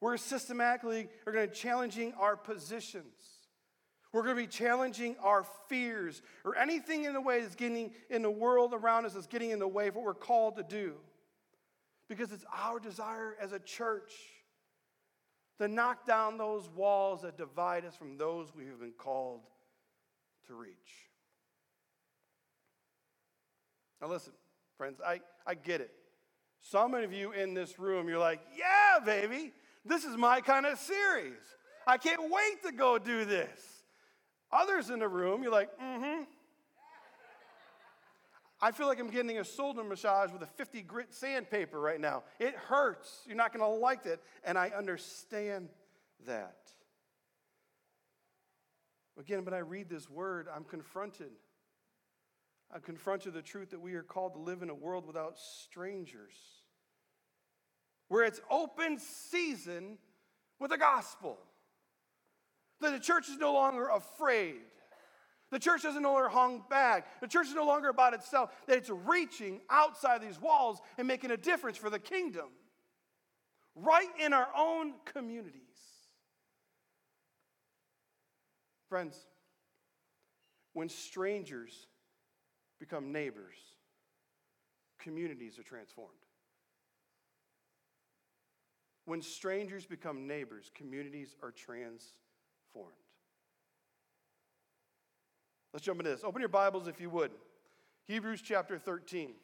We're 0.01 0.17
systematically 0.17 1.09
are 1.27 1.33
going 1.33 1.47
to 1.47 1.53
be 1.53 1.59
challenging 1.59 2.15
our 2.19 2.37
positions. 2.37 3.15
We're 4.13 4.23
going 4.23 4.37
to 4.37 4.43
be 4.43 4.49
challenging 4.49 5.17
our 5.23 5.45
fears 5.69 6.21
or 6.45 6.57
anything 6.57 7.05
in 7.05 7.13
the 7.13 7.21
way 7.21 7.43
that's 7.43 7.55
getting 7.55 7.93
in 8.09 8.23
the 8.23 8.31
world 8.31 8.73
around 8.75 9.07
us 9.07 9.13
that's 9.13 9.27
getting 9.27 9.51
in 9.51 9.61
the 9.61 9.69
way 9.69 9.89
of 9.89 9.95
what 9.95 10.05
we're 10.05 10.15
called 10.15 10.57
to 10.57 10.63
do. 10.63 10.95
Because 12.09 12.33
it's 12.33 12.45
our 12.53 12.81
desire 12.81 13.37
as 13.41 13.53
a 13.53 13.61
church 13.61 14.11
to 15.61 15.69
knock 15.69 16.07
down 16.07 16.39
those 16.39 16.71
walls 16.75 17.21
that 17.21 17.37
divide 17.37 17.85
us 17.85 17.95
from 17.95 18.17
those 18.17 18.49
we 18.57 18.65
have 18.65 18.81
been 18.81 18.95
called 18.97 19.41
to 20.47 20.55
reach. 20.55 20.73
Now, 24.01 24.09
listen, 24.09 24.33
friends, 24.79 25.03
I, 25.07 25.21
I 25.47 25.55
get 25.55 25.83
it. 25.83 25.91
Some 26.63 26.95
of 26.95 27.13
you 27.13 27.33
in 27.33 27.53
this 27.53 27.79
room, 27.79 28.09
you're 28.09 28.19
like, 28.19 28.41
yeah, 28.57 29.05
baby, 29.05 29.53
this 29.85 30.05
is 30.05 30.17
my 30.17 30.41
kind 30.41 30.65
of 30.65 30.79
series. 30.79 31.43
I 31.87 31.99
can't 31.99 32.31
wait 32.31 32.63
to 32.65 32.73
go 32.73 32.97
do 32.97 33.27
this. 33.27 33.85
Others 34.51 34.89
in 34.89 35.01
the 35.01 35.09
room, 35.09 35.43
you're 35.43 35.53
like, 35.53 35.69
mm 35.79 35.99
hmm. 35.99 36.23
I 38.63 38.73
feel 38.73 38.87
like 38.87 39.01
I'm 39.01 39.11
getting 39.11 39.39
a 39.39 39.45
shoulder 39.45 39.83
massage 39.83 40.31
with 40.31 40.43
a 40.43 40.47
50 40.47 40.83
grit 40.83 41.15
sandpaper 41.15 41.81
right 41.81 42.01
now. 42.01 42.25
It 42.39 42.55
hurts. 42.55 43.23
You're 43.27 43.37
not 43.37 43.55
going 43.55 43.65
to 43.65 43.81
like 43.81 44.05
it. 44.05 44.21
And 44.45 44.59
I 44.59 44.71
understand 44.77 45.71
that. 46.27 46.57
Again, 49.19 49.45
when 49.45 49.55
I 49.55 49.59
read 49.59 49.89
this 49.89 50.11
word, 50.11 50.47
I'm 50.55 50.65
confronted. 50.65 51.31
I'm 52.73 52.81
confronted 52.81 53.35
with 53.35 53.35
the 53.35 53.43
truth 53.43 53.71
that 53.71 53.81
we 53.81 53.95
are 53.95 54.03
called 54.03 54.35
to 54.35 54.39
live 54.39 54.63
in 54.63 54.71
a 54.71 54.75
world 54.75 55.07
without 55.07 55.39
strangers, 55.39 56.35
where 58.09 58.25
it's 58.25 58.41
open 58.51 58.99
season 58.99 59.99
with 60.59 60.71
the 60.71 60.79
gospel. 60.79 61.39
That 62.81 62.93
the 62.93 63.01
church 63.01 63.29
is 63.29 63.37
no 63.37 63.53
longer 63.53 63.89
afraid. 63.89 64.61
The 65.51 65.59
church 65.59 65.83
doesn't 65.83 66.03
no 66.03 66.13
longer 66.13 66.29
hung 66.29 66.63
back. 66.71 67.21
The 67.21 67.27
church 67.27 67.49
is 67.49 67.55
no 67.55 67.67
longer 67.67 67.89
about 67.89 68.15
itself, 68.15 68.51
that 68.67 68.77
it's 68.77 68.91
reaching 68.91 69.61
outside 69.69 70.23
these 70.23 70.41
walls 70.41 70.81
and 70.97 71.09
making 71.09 71.33
a 71.33 71.37
difference 71.37 71.77
for 71.77 71.91
the 71.91 71.99
kingdom. 71.99 72.47
Right 73.75 74.09
in 74.19 74.33
our 74.33 74.49
own 74.57 74.95
communities. 75.05 75.61
Friends, 78.89 79.17
when 80.73 80.89
strangers 80.89 81.87
become 82.79 83.13
neighbors, 83.13 83.57
communities 84.99 85.59
are 85.59 85.63
transformed. 85.63 86.11
When 89.05 89.23
strangers 89.23 89.87
become 89.87 90.27
neighbors, 90.27 90.71
communities 90.75 91.35
are 91.43 91.51
transformed. 91.51 92.95
Let's 95.73 95.87
jump 95.87 96.01
into 96.01 96.11
this. 96.11 96.25
Open 96.25 96.41
your 96.41 96.49
Bibles 96.49 96.89
if 96.89 97.01
you 97.01 97.09
would. 97.11 97.31
Hebrews 98.09 98.43
chapter 98.43 98.77
13. 98.77 99.35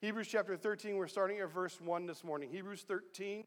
Hebrews 0.00 0.26
chapter 0.26 0.56
13, 0.56 0.96
we're 0.96 1.06
starting 1.06 1.38
at 1.38 1.52
verse 1.52 1.80
1 1.80 2.06
this 2.06 2.24
morning. 2.24 2.50
Hebrews 2.50 2.84
13, 2.86 3.44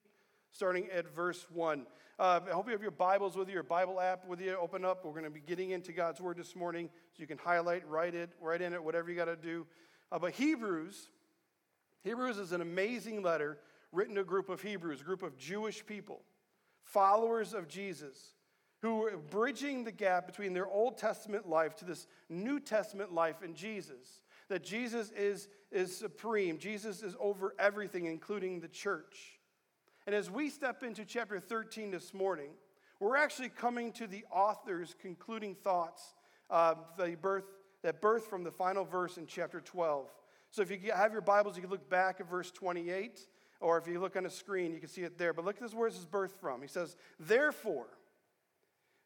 starting 0.53 0.87
at 0.91 1.13
verse 1.13 1.45
1. 1.51 1.85
Uh, 2.17 2.39
I 2.47 2.51
hope 2.51 2.67
you 2.67 2.71
have 2.71 2.81
your 2.81 2.91
Bibles 2.91 3.35
with 3.35 3.49
you, 3.49 3.53
your 3.53 3.63
Bible 3.63 3.99
app 3.99 4.25
with 4.25 4.39
you. 4.39 4.55
Open 4.55 4.85
up. 4.85 5.03
We're 5.03 5.11
going 5.11 5.25
to 5.25 5.29
be 5.29 5.41
getting 5.41 5.71
into 5.71 5.91
God's 5.91 6.21
Word 6.21 6.37
this 6.37 6.55
morning, 6.55 6.89
so 7.11 7.19
you 7.19 7.27
can 7.27 7.37
highlight, 7.37 7.85
write 7.85 8.15
it, 8.15 8.29
write 8.39 8.61
in 8.61 8.73
it, 8.73 8.81
whatever 8.81 9.09
you 9.09 9.17
got 9.17 9.25
to 9.25 9.35
do. 9.35 9.67
Uh, 10.09 10.19
but 10.19 10.31
Hebrews, 10.31 11.09
Hebrews 12.05 12.37
is 12.37 12.53
an 12.53 12.61
amazing 12.61 13.23
letter 13.23 13.57
written 13.91 14.15
to 14.15 14.21
a 14.21 14.25
group 14.25 14.47
of 14.47 14.61
Hebrews, 14.61 15.01
a 15.01 15.03
group 15.03 15.21
of 15.21 15.37
Jewish 15.37 15.85
people, 15.85 16.21
followers 16.85 17.53
of 17.53 17.67
Jesus 17.67 18.35
who 18.81 18.97
were 18.97 19.17
bridging 19.17 19.83
the 19.83 19.91
gap 19.91 20.25
between 20.25 20.53
their 20.53 20.67
Old 20.67 20.97
Testament 20.97 21.47
life 21.47 21.75
to 21.77 21.85
this 21.85 22.07
New 22.29 22.59
Testament 22.59 23.13
life 23.13 23.43
in 23.43 23.53
Jesus. 23.53 24.21
That 24.47 24.63
Jesus 24.63 25.11
is, 25.11 25.47
is 25.71 25.95
supreme, 25.95 26.57
Jesus 26.57 27.03
is 27.03 27.15
over 27.19 27.53
everything, 27.59 28.05
including 28.05 28.61
the 28.61 28.67
church. 28.67 29.39
And 30.07 30.15
as 30.15 30.31
we 30.31 30.49
step 30.49 30.81
into 30.81 31.05
chapter 31.05 31.39
13 31.39 31.91
this 31.91 32.13
morning, 32.13 32.49
we're 32.99 33.17
actually 33.17 33.49
coming 33.49 33.91
to 33.93 34.07
the 34.07 34.25
author's 34.31 34.95
concluding 34.99 35.55
thoughts 35.55 36.15
uh, 36.49 36.75
the 36.97 37.15
birth, 37.21 37.45
that 37.83 38.01
birth 38.01 38.25
from 38.27 38.43
the 38.43 38.51
final 38.51 38.83
verse 38.83 39.17
in 39.17 39.27
chapter 39.27 39.61
12. 39.61 40.07
So 40.51 40.61
if 40.61 40.71
you 40.71 40.79
have 40.91 41.11
your 41.11 41.21
Bibles, 41.21 41.55
you 41.55 41.61
can 41.61 41.69
look 41.69 41.89
back 41.89 42.19
at 42.19 42.29
verse 42.29 42.49
28, 42.49 43.19
or 43.61 43.77
if 43.77 43.87
you 43.87 43.99
look 43.99 44.15
on 44.15 44.23
the 44.23 44.29
screen, 44.29 44.73
you 44.73 44.79
can 44.79 44.89
see 44.89 45.03
it 45.03 45.17
there. 45.17 45.31
But 45.31 45.45
look 45.45 45.57
at 45.57 45.61
this 45.61 45.73
where 45.73 45.89
this 45.89 45.99
is 45.99 46.05
birthed 46.05 46.39
from. 46.41 46.61
He 46.61 46.67
says, 46.67 46.95
Therefore, 47.19 47.87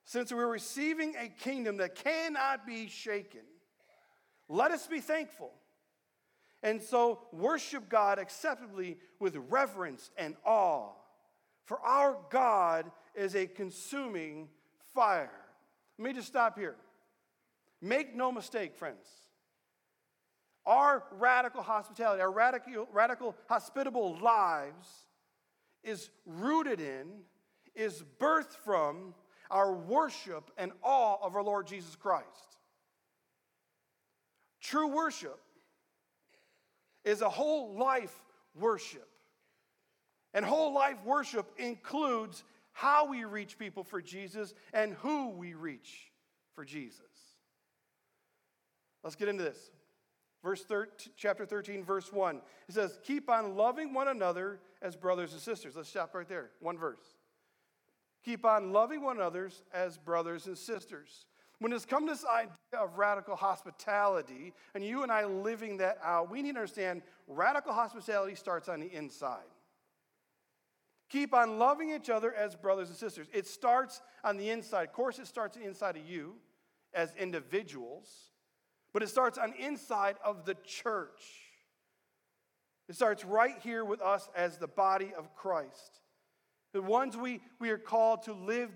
since 0.06 0.32
we're 0.32 0.48
receiving 0.48 1.16
a 1.18 1.28
kingdom 1.28 1.78
that 1.78 1.96
cannot 1.96 2.68
be 2.68 2.88
shaken, 2.88 3.42
let 4.50 4.72
us 4.72 4.88
be 4.88 5.00
thankful. 5.00 5.52
And 6.62 6.82
so 6.82 7.20
worship 7.32 7.90
God 7.90 8.20
acceptably 8.20 8.98
with 9.20 9.36
reverence 9.50 10.12
and 10.18 10.36
awe. 10.46 10.92
For 11.66 11.80
our 11.82 12.18
God 12.30 12.92
is 13.16 13.36
a 13.36 13.48
consuming 13.48 14.50
fire. 14.94 15.32
Let 15.98 16.06
me 16.06 16.14
just 16.14 16.28
stop 16.28 16.58
here. 16.58 16.76
Make 17.82 18.16
no 18.16 18.32
mistake, 18.32 18.76
friends. 18.76 19.06
Our 20.66 21.04
radical 21.12 21.62
hospitality, 21.62 22.22
our 22.22 22.32
radical, 22.32 22.88
radical 22.92 23.36
hospitable 23.50 24.18
lives 24.22 24.88
is 25.84 26.10
rooted 26.26 26.80
in, 26.80 27.08
is 27.76 28.04
birthed 28.20 28.56
from 28.64 29.14
our 29.54 29.72
worship 29.72 30.50
and 30.58 30.72
awe 30.82 31.18
of 31.22 31.36
our 31.36 31.44
Lord 31.44 31.68
Jesus 31.68 31.96
Christ. 31.96 32.58
True 34.60 34.88
worship 34.88 35.40
is 37.06 37.22
a 37.22 37.30
whole 37.30 37.78
life 37.78 38.20
worship. 38.56 39.08
And 40.34 40.44
whole 40.44 40.74
life 40.74 40.98
worship 41.06 41.52
includes 41.58 42.44
how 42.72 43.06
we 43.06 43.26
reach 43.26 43.60
people 43.60 43.84
for 43.84 44.02
Jesus 44.02 44.56
and 44.74 44.94
who 44.96 45.30
we 45.30 45.54
reach 45.54 46.12
for 46.56 46.66
Jesus. 46.66 47.02
Let's 49.04 49.16
get 49.16 49.28
into 49.28 49.44
this. 49.44 49.70
Verse 50.42 50.64
13, 50.64 51.14
chapter 51.16 51.46
13, 51.46 51.84
verse 51.84 52.12
1. 52.12 52.42
It 52.68 52.74
says, 52.74 52.98
Keep 53.04 53.30
on 53.30 53.56
loving 53.56 53.94
one 53.94 54.08
another 54.08 54.60
as 54.82 54.96
brothers 54.96 55.34
and 55.34 55.42
sisters. 55.42 55.76
Let's 55.76 55.90
stop 55.90 56.16
right 56.16 56.28
there. 56.28 56.50
One 56.60 56.78
verse. 56.78 57.13
Keep 58.24 58.46
on 58.46 58.72
loving 58.72 59.02
one 59.02 59.18
another 59.18 59.52
as 59.74 59.98
brothers 59.98 60.48
and 60.48 60.58
sisters. 60.58 61.26
When 61.60 61.72
it's 61.72 61.86
come 61.86 62.08
to 62.08 62.14
this 62.14 62.26
idea 62.26 62.82
of 62.82 62.98
radical 62.98 63.36
hospitality, 63.36 64.54
and 64.76 64.84
you 64.84 65.04
and 65.04 65.12
I 65.12 65.26
living 65.26 65.78
that 65.78 65.98
out, 66.04 66.30
we 66.32 66.42
need 66.42 66.54
to 66.54 66.60
understand 66.60 67.02
radical 67.28 67.74
hospitality 67.74 68.36
starts 68.36 68.68
on 68.70 68.80
the 68.80 68.94
inside. 68.94 69.44
Keep 71.10 71.34
on 71.34 71.60
loving 71.60 71.92
each 71.92 72.10
other 72.10 72.34
as 72.34 72.56
brothers 72.56 72.90
and 72.90 72.98
sisters. 72.98 73.28
It 73.32 73.46
starts 73.46 74.02
on 74.24 74.38
the 74.38 74.50
inside. 74.50 74.84
Of 74.88 74.94
course, 74.94 75.20
it 75.20 75.28
starts 75.28 75.58
inside 75.58 75.96
of 75.96 76.06
you 76.08 76.36
as 76.94 77.14
individuals, 77.20 78.10
but 78.94 79.04
it 79.04 79.10
starts 79.10 79.38
on 79.38 79.54
inside 79.60 80.16
of 80.24 80.46
the 80.46 80.56
church. 80.66 81.22
It 82.90 82.96
starts 82.96 83.24
right 83.24 83.56
here 83.62 83.86
with 83.86 84.02
us 84.02 84.30
as 84.36 84.58
the 84.58 84.68
body 84.68 85.14
of 85.18 85.36
Christ. 85.36 86.00
The 86.74 86.82
ones 86.82 87.16
we, 87.16 87.42
we 87.60 87.70
are 87.70 87.78
called 87.78 88.24
to 88.24 88.34
live 88.34 88.70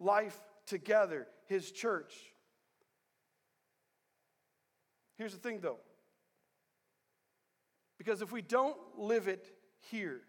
life 0.00 0.38
together, 0.66 1.26
his 1.46 1.70
church. 1.70 2.12
Here's 5.16 5.32
the 5.32 5.38
thing 5.38 5.60
though. 5.60 5.78
Because 7.96 8.20
if 8.22 8.32
we 8.32 8.42
don't 8.42 8.76
live 8.98 9.28
it 9.28 9.46
here, 9.90 10.20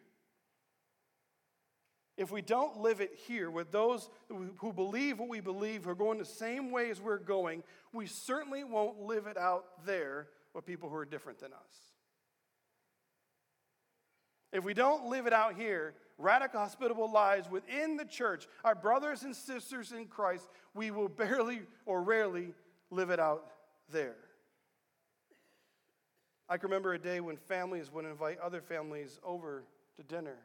if 2.18 2.32
we 2.32 2.42
don't 2.42 2.78
live 2.78 3.02
it 3.02 3.12
here 3.28 3.52
with 3.52 3.72
those 3.72 4.10
who 4.30 4.72
believe 4.72 5.20
what 5.20 5.28
we 5.28 5.42
believe, 5.42 5.84
who 5.84 5.90
are 5.90 5.96
going 5.96 6.18
the 6.18 6.24
same 6.24 6.72
way 6.72 6.90
as 6.90 7.02
we're 7.02 7.18
going, 7.18 7.64
we 7.92 8.06
certainly 8.06 8.64
won't 8.64 9.02
live 9.02 9.28
it 9.28 9.38
out 9.38 9.66
there 9.86 10.28
with 10.54 10.66
people 10.66 10.90
who 10.90 10.96
are 10.96 11.06
different 11.06 11.40
than 11.40 11.52
us. 11.52 11.76
If 14.54 14.64
we 14.64 14.74
don't 14.74 15.08
live 15.08 15.28
it 15.28 15.34
out 15.34 15.56
here, 15.56 15.96
radical, 16.18 16.60
hospitable 16.60 17.12
lives 17.12 17.50
within 17.50 17.98
the 17.98 18.06
church, 18.06 18.48
our 18.64 18.76
brothers 18.76 19.24
and 19.24 19.36
sisters 19.36 19.92
in 19.92 20.06
Christ, 20.06 20.50
we 20.74 20.92
will 20.92 21.10
barely 21.10 21.62
or 21.86 22.02
rarely 22.02 22.54
live 22.90 23.10
it 23.10 23.20
out 23.20 23.52
there. 23.92 24.16
I 26.48 26.58
can 26.58 26.70
remember 26.70 26.94
a 26.94 27.00
day 27.00 27.20
when 27.20 27.38
families 27.38 27.92
would 27.92 28.06
invite 28.06 28.38
other 28.40 28.62
families 28.62 29.20
over 29.24 29.64
to 29.98 30.04
dinner, 30.04 30.38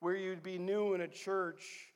where 0.00 0.16
you'd 0.16 0.42
be 0.42 0.58
new 0.58 0.94
in 0.94 1.02
a 1.02 1.08
church 1.08 1.92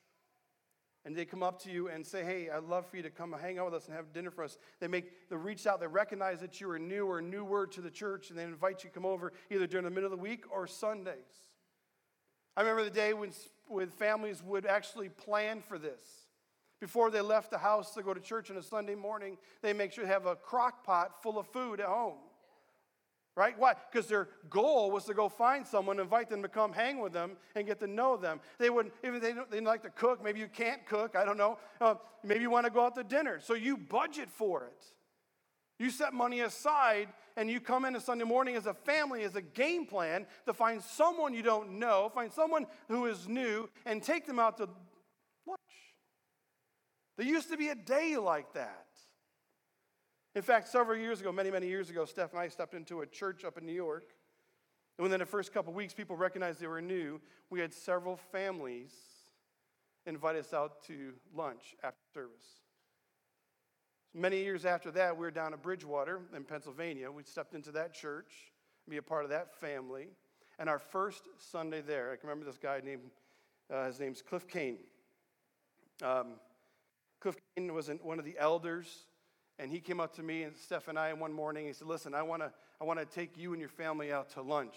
and 1.05 1.15
they 1.15 1.25
come 1.25 1.43
up 1.43 1.61
to 1.63 1.69
you 1.69 1.89
and 1.89 2.05
say, 2.05 2.23
Hey, 2.23 2.49
I'd 2.49 2.63
love 2.63 2.85
for 2.85 2.97
you 2.97 3.03
to 3.03 3.09
come 3.09 3.33
hang 3.33 3.59
out 3.59 3.65
with 3.65 3.73
us 3.73 3.87
and 3.87 3.95
have 3.95 4.13
dinner 4.13 4.31
for 4.31 4.43
us. 4.43 4.57
They 4.79 4.87
make 4.87 5.29
the 5.29 5.37
reach 5.37 5.67
out, 5.67 5.79
they 5.81 5.87
recognize 5.87 6.39
that 6.39 6.61
you 6.61 6.69
are 6.69 6.79
new 6.79 7.05
or 7.05 7.21
newer 7.21 7.67
to 7.67 7.81
the 7.81 7.91
church, 7.91 8.29
and 8.29 8.39
they 8.39 8.43
invite 8.43 8.83
you 8.83 8.89
to 8.89 8.93
come 8.93 9.05
over 9.05 9.33
either 9.51 9.67
during 9.67 9.83
the 9.83 9.91
middle 9.91 10.11
of 10.11 10.17
the 10.17 10.23
week 10.23 10.45
or 10.49 10.65
Sundays. 10.65 11.52
I 12.55 12.61
remember 12.61 12.83
the 12.83 12.89
day 12.89 13.13
when, 13.13 13.31
when 13.67 13.89
families 13.89 14.43
would 14.43 14.65
actually 14.65 15.09
plan 15.09 15.61
for 15.61 15.77
this. 15.77 16.27
Before 16.79 17.09
they 17.09 17.21
left 17.21 17.49
the 17.49 17.57
house 17.57 17.93
to 17.93 18.03
go 18.03 18.13
to 18.13 18.19
church 18.19 18.51
on 18.51 18.57
a 18.57 18.61
Sunday 18.61 18.95
morning, 18.95 19.37
they 19.61 19.71
make 19.71 19.93
sure 19.93 20.03
to 20.03 20.09
have 20.09 20.25
a 20.25 20.35
crock 20.35 20.83
pot 20.85 21.23
full 21.23 21.39
of 21.39 21.47
food 21.47 21.79
at 21.79 21.87
home. 21.87 22.17
Right? 23.35 23.57
Why? 23.57 23.73
Because 23.91 24.07
their 24.07 24.27
goal 24.49 24.91
was 24.91 25.05
to 25.05 25.13
go 25.15 25.27
find 25.27 25.65
someone, 25.65 25.99
invite 25.99 26.29
them 26.29 26.43
to 26.43 26.47
come 26.47 26.71
hang 26.71 26.99
with 26.99 27.13
them, 27.13 27.31
and 27.55 27.65
get 27.65 27.79
to 27.79 27.87
know 27.87 28.15
them. 28.15 28.39
They 28.59 28.69
wouldn't, 28.69 28.93
even 29.03 29.21
they, 29.21 29.33
they 29.49 29.59
like 29.59 29.81
to 29.83 29.89
cook. 29.89 30.23
Maybe 30.23 30.39
you 30.39 30.47
can't 30.47 30.85
cook. 30.85 31.15
I 31.15 31.25
don't 31.25 31.37
know. 31.37 31.57
Uh, 31.81 31.95
maybe 32.23 32.41
you 32.41 32.51
want 32.51 32.65
to 32.65 32.71
go 32.71 32.85
out 32.85 32.95
to 32.95 33.03
dinner. 33.03 33.39
So 33.41 33.55
you 33.55 33.75
budget 33.77 34.29
for 34.29 34.65
it. 34.65 34.83
You 35.79 35.89
set 35.89 36.13
money 36.13 36.41
aside 36.41 37.07
and 37.35 37.49
you 37.49 37.59
come 37.59 37.85
in 37.85 37.95
a 37.95 38.01
Sunday 38.01 38.25
morning 38.25 38.55
as 38.55 38.65
a 38.65 38.73
family, 38.73 39.23
as 39.23 39.35
a 39.35 39.41
game 39.41 39.85
plan 39.85 40.25
to 40.45 40.53
find 40.53 40.81
someone 40.81 41.33
you 41.33 41.41
don't 41.41 41.79
know, 41.79 42.11
find 42.13 42.31
someone 42.31 42.65
who 42.87 43.05
is 43.05 43.27
new, 43.27 43.69
and 43.85 44.01
take 44.03 44.25
them 44.25 44.39
out 44.39 44.57
to 44.57 44.63
lunch. 45.47 45.59
There 47.17 47.27
used 47.27 47.49
to 47.51 47.57
be 47.57 47.69
a 47.69 47.75
day 47.75 48.17
like 48.17 48.53
that. 48.53 48.87
In 50.35 50.41
fact, 50.41 50.67
several 50.67 50.97
years 50.97 51.21
ago, 51.21 51.31
many, 51.31 51.51
many 51.51 51.67
years 51.67 51.89
ago, 51.89 52.05
Steph 52.05 52.31
and 52.31 52.39
I 52.39 52.47
stepped 52.47 52.73
into 52.73 53.01
a 53.01 53.05
church 53.05 53.43
up 53.43 53.57
in 53.57 53.65
New 53.65 53.73
York. 53.73 54.09
And 54.97 55.03
within 55.03 55.19
the 55.19 55.25
first 55.25 55.53
couple 55.53 55.73
weeks, 55.73 55.93
people 55.93 56.15
recognized 56.15 56.59
they 56.59 56.67
were 56.67 56.81
new. 56.81 57.21
We 57.49 57.59
had 57.59 57.73
several 57.73 58.17
families 58.17 58.93
invite 60.05 60.35
us 60.35 60.53
out 60.53 60.83
to 60.85 61.13
lunch 61.35 61.75
after 61.83 62.01
service. 62.13 62.62
Many 64.15 64.43
years 64.43 64.63
after 64.65 64.91
that, 64.91 65.17
we 65.17 65.21
were 65.21 65.31
down 65.31 65.53
at 65.53 65.61
Bridgewater 65.63 66.19
in 66.35 66.43
Pennsylvania. 66.43 67.09
We 67.11 67.23
stepped 67.23 67.55
into 67.55 67.71
that 67.71 67.93
church, 67.95 68.31
be 68.87 68.97
a 68.97 69.01
part 69.01 69.23
of 69.23 69.31
that 69.31 69.55
family. 69.59 70.09
And 70.59 70.69
our 70.69 70.77
first 70.77 71.27
Sunday 71.39 71.81
there, 71.81 72.11
I 72.11 72.15
can 72.17 72.29
remember 72.29 72.45
this 72.45 72.59
guy 72.59 72.79
named, 72.83 73.09
uh, 73.73 73.87
his 73.87 73.99
name's 73.99 74.21
Cliff 74.21 74.47
Kane. 74.47 74.77
Um, 76.03 76.33
Cliff 77.19 77.37
Kane 77.55 77.73
was 77.73 77.89
one 78.03 78.19
of 78.19 78.25
the 78.25 78.35
elders, 78.37 79.07
and 79.57 79.71
he 79.71 79.79
came 79.79 79.99
up 79.99 80.15
to 80.17 80.23
me 80.23 80.43
and 80.43 80.55
Steph 80.55 80.89
and 80.89 80.99
I 80.99 81.11
one 81.13 81.33
morning. 81.33 81.65
He 81.65 81.73
said, 81.73 81.87
Listen, 81.87 82.13
I 82.13 82.21
want 82.21 82.43
to 82.43 82.51
I 82.79 82.83
wanna 82.83 83.05
take 83.05 83.37
you 83.37 83.53
and 83.53 83.59
your 83.59 83.69
family 83.69 84.11
out 84.11 84.29
to 84.31 84.41
lunch. 84.41 84.75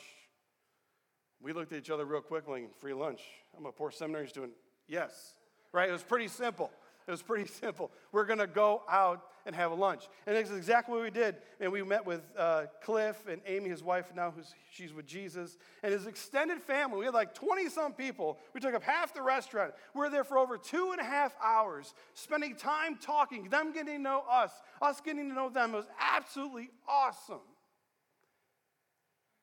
We 1.42 1.52
looked 1.52 1.72
at 1.72 1.78
each 1.78 1.90
other 1.90 2.06
real 2.06 2.20
quickly, 2.22 2.68
free 2.78 2.94
lunch. 2.94 3.20
I'm 3.56 3.66
a 3.66 3.72
poor 3.72 3.90
seminary 3.90 4.28
student. 4.28 4.52
Yes, 4.88 5.34
right? 5.72 5.88
It 5.88 5.92
was 5.92 6.02
pretty 6.02 6.28
simple. 6.28 6.70
It 7.06 7.10
was 7.10 7.22
pretty 7.22 7.48
simple. 7.60 7.90
We're 8.12 8.24
going 8.24 8.40
to 8.40 8.46
go 8.46 8.82
out 8.88 9.22
and 9.46 9.54
have 9.54 9.70
a 9.70 9.74
lunch. 9.74 10.08
And 10.26 10.36
that's 10.36 10.50
exactly 10.50 10.94
what 10.94 11.04
we 11.04 11.10
did. 11.10 11.36
And 11.60 11.70
we 11.70 11.82
met 11.82 12.04
with 12.04 12.22
uh, 12.36 12.64
Cliff 12.82 13.16
and 13.28 13.40
Amy, 13.46 13.68
his 13.68 13.82
wife, 13.82 14.12
now 14.14 14.32
who's, 14.32 14.54
she's 14.72 14.92
with 14.92 15.06
Jesus, 15.06 15.56
and 15.84 15.92
his 15.92 16.06
extended 16.06 16.60
family. 16.60 16.98
We 16.98 17.04
had 17.04 17.14
like 17.14 17.32
20 17.32 17.68
some 17.68 17.92
people. 17.92 18.38
We 18.54 18.60
took 18.60 18.74
up 18.74 18.82
half 18.82 19.14
the 19.14 19.22
restaurant. 19.22 19.72
We 19.94 20.00
were 20.00 20.10
there 20.10 20.24
for 20.24 20.36
over 20.36 20.58
two 20.58 20.90
and 20.90 21.00
a 21.00 21.04
half 21.04 21.36
hours, 21.42 21.94
spending 22.14 22.56
time 22.56 22.96
talking, 23.00 23.48
them 23.48 23.72
getting 23.72 23.96
to 23.96 24.02
know 24.02 24.24
us, 24.28 24.50
us 24.82 25.00
getting 25.00 25.28
to 25.28 25.34
know 25.34 25.48
them. 25.48 25.74
It 25.74 25.76
was 25.76 25.88
absolutely 26.00 26.70
awesome. 26.88 27.38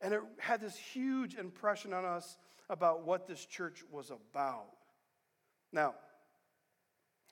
And 0.02 0.14
it 0.14 0.22
had 0.38 0.60
this 0.60 0.76
huge 0.76 1.36
impression 1.36 1.94
on 1.94 2.04
us 2.04 2.38
about 2.70 3.06
what 3.06 3.26
this 3.26 3.46
church 3.46 3.84
was 3.90 4.12
about. 4.12 4.68
Now, 5.72 5.96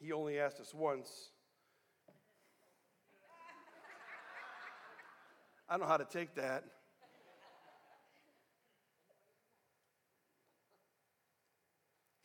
he 0.01 0.12
only 0.12 0.39
asked 0.39 0.60
us 0.60 0.74
once. 0.74 1.29
I 5.70 5.74
don't 5.74 5.81
know 5.81 5.88
how 5.88 5.98
to 5.98 6.05
take 6.05 6.36
that. 6.36 6.63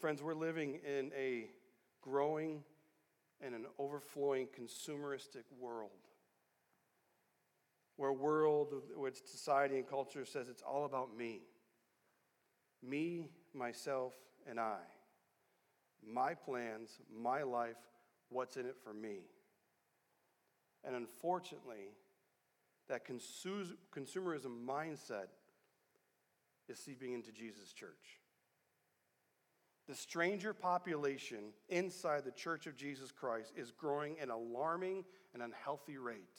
Friends, 0.00 0.22
we're 0.22 0.34
living 0.34 0.80
in 0.86 1.12
a 1.16 1.50
growing 2.00 2.62
and 3.42 3.54
an 3.54 3.66
overflowing 3.78 4.48
consumeristic 4.58 5.44
world. 5.60 5.90
Where 7.96 8.12
world, 8.12 8.74
where 8.94 9.12
society 9.12 9.76
and 9.76 9.86
culture 9.86 10.24
says 10.24 10.48
it's 10.48 10.62
all 10.62 10.86
about 10.86 11.16
me. 11.16 11.42
Me, 12.82 13.28
myself, 13.54 14.14
and 14.48 14.58
I 14.58 14.78
my 16.06 16.34
plans, 16.34 17.00
my 17.14 17.42
life, 17.42 17.76
what's 18.28 18.56
in 18.56 18.66
it 18.66 18.76
for 18.82 18.94
me. 18.94 19.18
And 20.84 20.94
unfortunately, 20.94 21.90
that 22.88 23.06
consumerism 23.06 24.64
mindset 24.64 25.28
is 26.68 26.78
seeping 26.78 27.12
into 27.12 27.32
Jesus' 27.32 27.72
church. 27.72 28.20
The 29.88 29.94
stranger 29.94 30.52
population 30.52 31.52
inside 31.68 32.24
the 32.24 32.32
church 32.32 32.66
of 32.66 32.76
Jesus 32.76 33.12
Christ 33.12 33.52
is 33.56 33.70
growing 33.70 34.18
at 34.18 34.24
an 34.24 34.30
alarming 34.30 35.04
and 35.32 35.42
unhealthy 35.42 35.96
rate. 35.96 36.38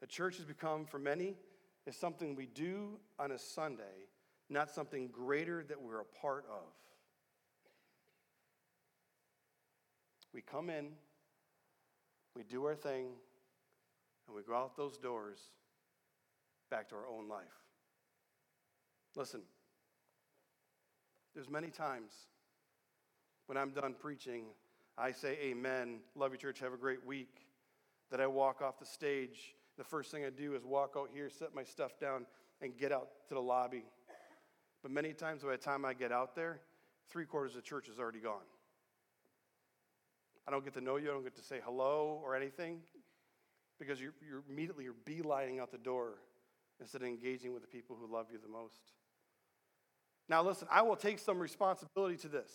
The 0.00 0.06
church 0.06 0.36
has 0.36 0.44
become, 0.44 0.84
for 0.84 0.98
many, 0.98 1.36
is 1.86 1.96
something 1.96 2.34
we 2.34 2.46
do 2.46 2.98
on 3.18 3.32
a 3.32 3.38
Sunday, 3.38 4.08
not 4.50 4.70
something 4.70 5.08
greater 5.08 5.64
that 5.64 5.80
we're 5.80 6.00
a 6.00 6.20
part 6.20 6.44
of. 6.50 6.64
We 10.34 10.42
come 10.42 10.68
in, 10.68 10.88
we 12.34 12.42
do 12.42 12.64
our 12.64 12.74
thing, 12.74 13.06
and 14.26 14.36
we 14.36 14.42
go 14.42 14.56
out 14.56 14.76
those 14.76 14.98
doors 14.98 15.38
back 16.70 16.88
to 16.88 16.96
our 16.96 17.06
own 17.08 17.28
life. 17.28 17.44
Listen, 19.14 19.42
there's 21.34 21.48
many 21.48 21.68
times 21.68 22.10
when 23.46 23.56
I'm 23.56 23.70
done 23.70 23.94
preaching, 23.96 24.46
I 24.98 25.12
say 25.12 25.38
amen, 25.40 26.00
love 26.16 26.32
you 26.32 26.38
church, 26.38 26.58
have 26.58 26.72
a 26.72 26.78
great 26.78 27.06
week, 27.06 27.46
that 28.10 28.20
I 28.20 28.26
walk 28.26 28.60
off 28.60 28.80
the 28.80 28.86
stage. 28.86 29.54
The 29.78 29.84
first 29.84 30.10
thing 30.10 30.24
I 30.24 30.30
do 30.30 30.56
is 30.56 30.64
walk 30.64 30.94
out 30.96 31.10
here, 31.14 31.30
set 31.30 31.54
my 31.54 31.62
stuff 31.62 31.98
down, 32.00 32.26
and 32.60 32.76
get 32.76 32.90
out 32.90 33.08
to 33.28 33.34
the 33.34 33.40
lobby. 33.40 33.84
But 34.82 34.90
many 34.90 35.12
times 35.12 35.42
by 35.44 35.52
the 35.52 35.58
time 35.58 35.84
I 35.84 35.94
get 35.94 36.10
out 36.10 36.34
there, 36.34 36.60
three 37.08 37.24
quarters 37.24 37.52
of 37.52 37.56
the 37.56 37.62
church 37.62 37.88
is 37.88 38.00
already 38.00 38.20
gone. 38.20 38.42
I 40.46 40.50
don't 40.50 40.64
get 40.64 40.74
to 40.74 40.80
know 40.80 40.96
you. 40.96 41.10
I 41.10 41.14
don't 41.14 41.24
get 41.24 41.36
to 41.36 41.42
say 41.42 41.60
hello 41.64 42.20
or 42.22 42.36
anything 42.36 42.80
because 43.78 44.00
you're, 44.00 44.14
you're 44.26 44.42
immediately 44.48 44.84
you're 44.84 44.94
beelining 45.06 45.60
out 45.60 45.70
the 45.70 45.78
door 45.78 46.14
instead 46.80 47.02
of 47.02 47.08
engaging 47.08 47.52
with 47.52 47.62
the 47.62 47.68
people 47.68 47.96
who 47.98 48.12
love 48.12 48.26
you 48.30 48.38
the 48.38 48.48
most. 48.48 48.92
Now, 50.28 50.42
listen, 50.42 50.68
I 50.70 50.82
will 50.82 50.96
take 50.96 51.18
some 51.18 51.38
responsibility 51.38 52.16
to 52.18 52.28
this 52.28 52.50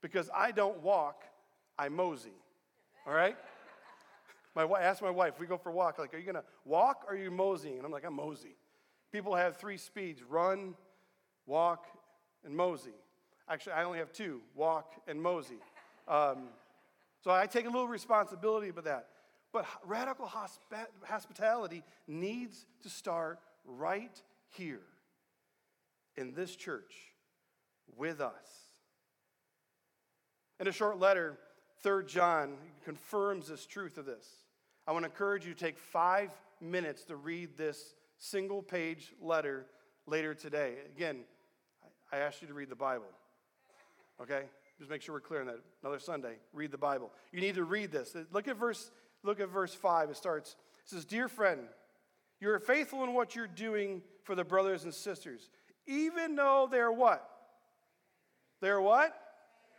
because 0.00 0.30
I 0.34 0.50
don't 0.50 0.82
walk, 0.82 1.24
I 1.78 1.88
mosey. 1.88 2.32
All 3.06 3.14
right? 3.14 3.36
My, 4.54 4.64
I 4.64 4.82
asked 4.82 5.00
my 5.00 5.10
wife, 5.10 5.40
we 5.40 5.46
go 5.46 5.56
for 5.56 5.70
a 5.70 5.72
walk, 5.72 5.98
like, 5.98 6.12
are 6.12 6.18
you 6.18 6.30
to 6.32 6.44
walk 6.66 7.04
or 7.08 7.14
are 7.14 7.16
you 7.16 7.30
moseying? 7.30 7.76
And 7.76 7.86
I'm 7.86 7.90
like, 7.90 8.04
I'm 8.04 8.14
mosey. 8.14 8.56
People 9.10 9.34
have 9.34 9.56
three 9.56 9.78
speeds 9.78 10.22
run, 10.22 10.74
walk, 11.46 11.86
and 12.44 12.54
mosey. 12.54 12.92
Actually, 13.48 13.72
I 13.72 13.84
only 13.84 13.98
have 13.98 14.12
two 14.12 14.40
walk 14.54 14.92
and 15.08 15.22
mosey. 15.22 15.58
Um, 16.06 16.48
so 17.22 17.30
I 17.30 17.46
take 17.46 17.64
a 17.66 17.70
little 17.70 17.88
responsibility 17.88 18.68
about 18.68 18.84
that. 18.84 19.08
But 19.52 19.66
radical 19.84 20.26
hosp- 20.26 20.86
hospitality 21.04 21.82
needs 22.08 22.66
to 22.82 22.88
start 22.88 23.38
right 23.64 24.20
here 24.56 24.82
in 26.16 26.34
this 26.34 26.56
church 26.56 26.94
with 27.96 28.20
us. 28.20 28.32
In 30.58 30.66
a 30.66 30.72
short 30.72 30.98
letter, 30.98 31.38
3 31.82 32.04
John 32.06 32.56
confirms 32.84 33.48
this 33.48 33.66
truth 33.66 33.98
of 33.98 34.06
this. 34.06 34.26
I 34.86 34.92
want 34.92 35.04
to 35.04 35.10
encourage 35.10 35.46
you 35.46 35.54
to 35.54 35.58
take 35.58 35.78
five 35.78 36.30
minutes 36.60 37.04
to 37.04 37.16
read 37.16 37.56
this 37.56 37.94
single 38.18 38.62
page 38.62 39.12
letter 39.20 39.66
later 40.06 40.34
today. 40.34 40.74
Again, 40.96 41.20
I 42.12 42.18
asked 42.18 42.42
you 42.42 42.48
to 42.48 42.54
read 42.54 42.68
the 42.68 42.76
Bible. 42.76 43.06
Okay? 44.20 44.44
Just 44.82 44.90
make 44.90 45.00
sure 45.00 45.14
we're 45.14 45.20
clear 45.20 45.42
on 45.42 45.46
that. 45.46 45.60
Another 45.84 46.00
Sunday, 46.00 46.38
read 46.52 46.72
the 46.72 46.76
Bible. 46.76 47.12
You 47.30 47.40
need 47.40 47.54
to 47.54 47.62
read 47.62 47.92
this. 47.92 48.16
Look 48.32 48.48
at 48.48 48.56
verse, 48.56 48.90
look 49.22 49.38
at 49.38 49.48
verse 49.48 49.72
5. 49.72 50.10
It 50.10 50.16
starts, 50.16 50.56
it 50.84 50.90
says, 50.90 51.04
Dear 51.04 51.28
friend, 51.28 51.60
you're 52.40 52.58
faithful 52.58 53.04
in 53.04 53.14
what 53.14 53.36
you're 53.36 53.46
doing 53.46 54.02
for 54.24 54.34
the 54.34 54.42
brothers 54.42 54.82
and 54.82 54.92
sisters, 54.92 55.50
even 55.86 56.34
though 56.34 56.66
they're 56.68 56.90
what? 56.90 57.24
They're 58.60 58.80
what? 58.80 59.14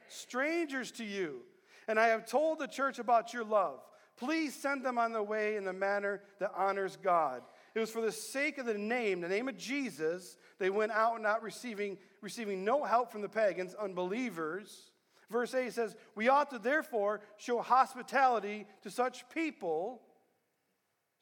Strangers 0.08 0.90
to 0.92 1.04
you. 1.04 1.42
And 1.90 2.00
I 2.00 2.08
have 2.08 2.26
told 2.26 2.60
the 2.60 2.68
church 2.68 2.98
about 2.98 3.34
your 3.34 3.44
love. 3.44 3.82
Please 4.16 4.56
send 4.56 4.86
them 4.86 4.98
on 4.98 5.12
their 5.12 5.22
way 5.22 5.58
in 5.58 5.66
the 5.66 5.74
manner 5.74 6.22
that 6.40 6.54
honors 6.56 6.96
God. 6.96 7.42
It 7.76 7.82
was 7.82 7.90
for 7.90 8.00
the 8.00 8.12
sake 8.12 8.58
of 8.58 8.66
the 8.66 8.78
name, 8.78 9.20
the 9.20 9.28
name 9.28 9.50
of 9.50 9.58
Jesus, 9.58 10.38
they 10.60 10.70
went 10.70 10.94
out 10.94 11.22
not 11.22 11.44
receiving, 11.44 11.98
receiving 12.22 12.64
no 12.64 12.86
help 12.86 13.12
from 13.12 13.22
the 13.22 13.28
pagans, 13.28 13.76
unbelievers. 13.76 14.92
Verse 15.34 15.56
8 15.56 15.74
says, 15.74 15.96
We 16.14 16.30
ought 16.30 16.52
to 16.52 16.60
therefore 16.60 17.22
show 17.38 17.60
hospitality 17.60 18.68
to 18.84 18.92
such 18.92 19.28
people 19.30 20.00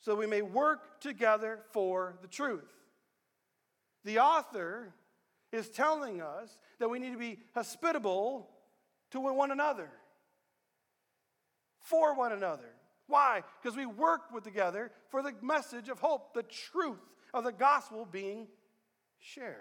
so 0.02 0.16
we 0.16 0.28
may 0.28 0.42
work 0.42 1.00
together 1.00 1.60
for 1.72 2.18
the 2.22 2.28
truth. 2.28 2.70
The 4.04 4.20
author 4.20 4.94
is 5.54 5.70
telling 5.70 6.22
us 6.22 6.58
that 6.80 6.90
we 6.90 7.00
need 7.00 7.14
to 7.14 7.18
be 7.18 7.40
hospitable 7.56 8.50
to 9.12 9.22
one 9.22 9.52
another, 9.52 9.90
for 11.80 12.14
one 12.14 12.34
another. 12.34 12.74
Why? 13.08 13.44
Because 13.62 13.78
we 13.78 13.86
work 13.86 14.34
with 14.34 14.44
together 14.44 14.92
for 15.10 15.24
the 15.24 15.34
message 15.42 15.88
of 15.88 16.00
hope, 16.00 16.34
the 16.34 16.44
truth 16.44 17.00
of 17.34 17.46
the 17.46 17.54
gospel 17.54 18.06
being 18.12 18.48
shared. 19.20 19.56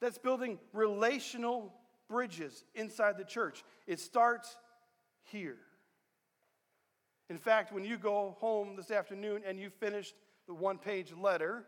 That's 0.00 0.18
building 0.18 0.58
relational 0.72 1.72
bridges 2.08 2.64
inside 2.74 3.18
the 3.18 3.24
church. 3.24 3.64
It 3.86 4.00
starts 4.00 4.56
here. 5.24 5.58
In 7.28 7.38
fact, 7.38 7.72
when 7.72 7.84
you 7.84 7.96
go 7.96 8.36
home 8.38 8.76
this 8.76 8.90
afternoon 8.90 9.42
and 9.46 9.58
you 9.58 9.70
finished 9.70 10.14
the 10.46 10.54
one 10.54 10.78
page 10.78 11.12
letter, 11.12 11.64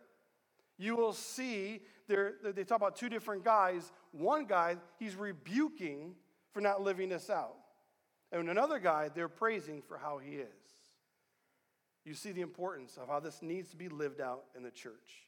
you 0.78 0.94
will 0.94 1.12
see 1.12 1.80
there, 2.06 2.34
they 2.42 2.64
talk 2.64 2.76
about 2.76 2.96
two 2.96 3.08
different 3.08 3.44
guys. 3.44 3.92
One 4.12 4.46
guy, 4.46 4.76
he's 4.98 5.16
rebuking 5.16 6.14
for 6.52 6.60
not 6.60 6.80
living 6.80 7.08
this 7.08 7.28
out. 7.28 7.56
And 8.30 8.48
another 8.48 8.78
guy, 8.78 9.10
they're 9.12 9.28
praising 9.28 9.82
for 9.82 9.98
how 9.98 10.18
he 10.18 10.36
is. 10.36 10.48
You 12.04 12.14
see 12.14 12.32
the 12.32 12.40
importance 12.40 12.96
of 12.96 13.08
how 13.08 13.20
this 13.20 13.42
needs 13.42 13.70
to 13.70 13.76
be 13.76 13.88
lived 13.88 14.20
out 14.20 14.44
in 14.56 14.62
the 14.62 14.70
church. 14.70 15.26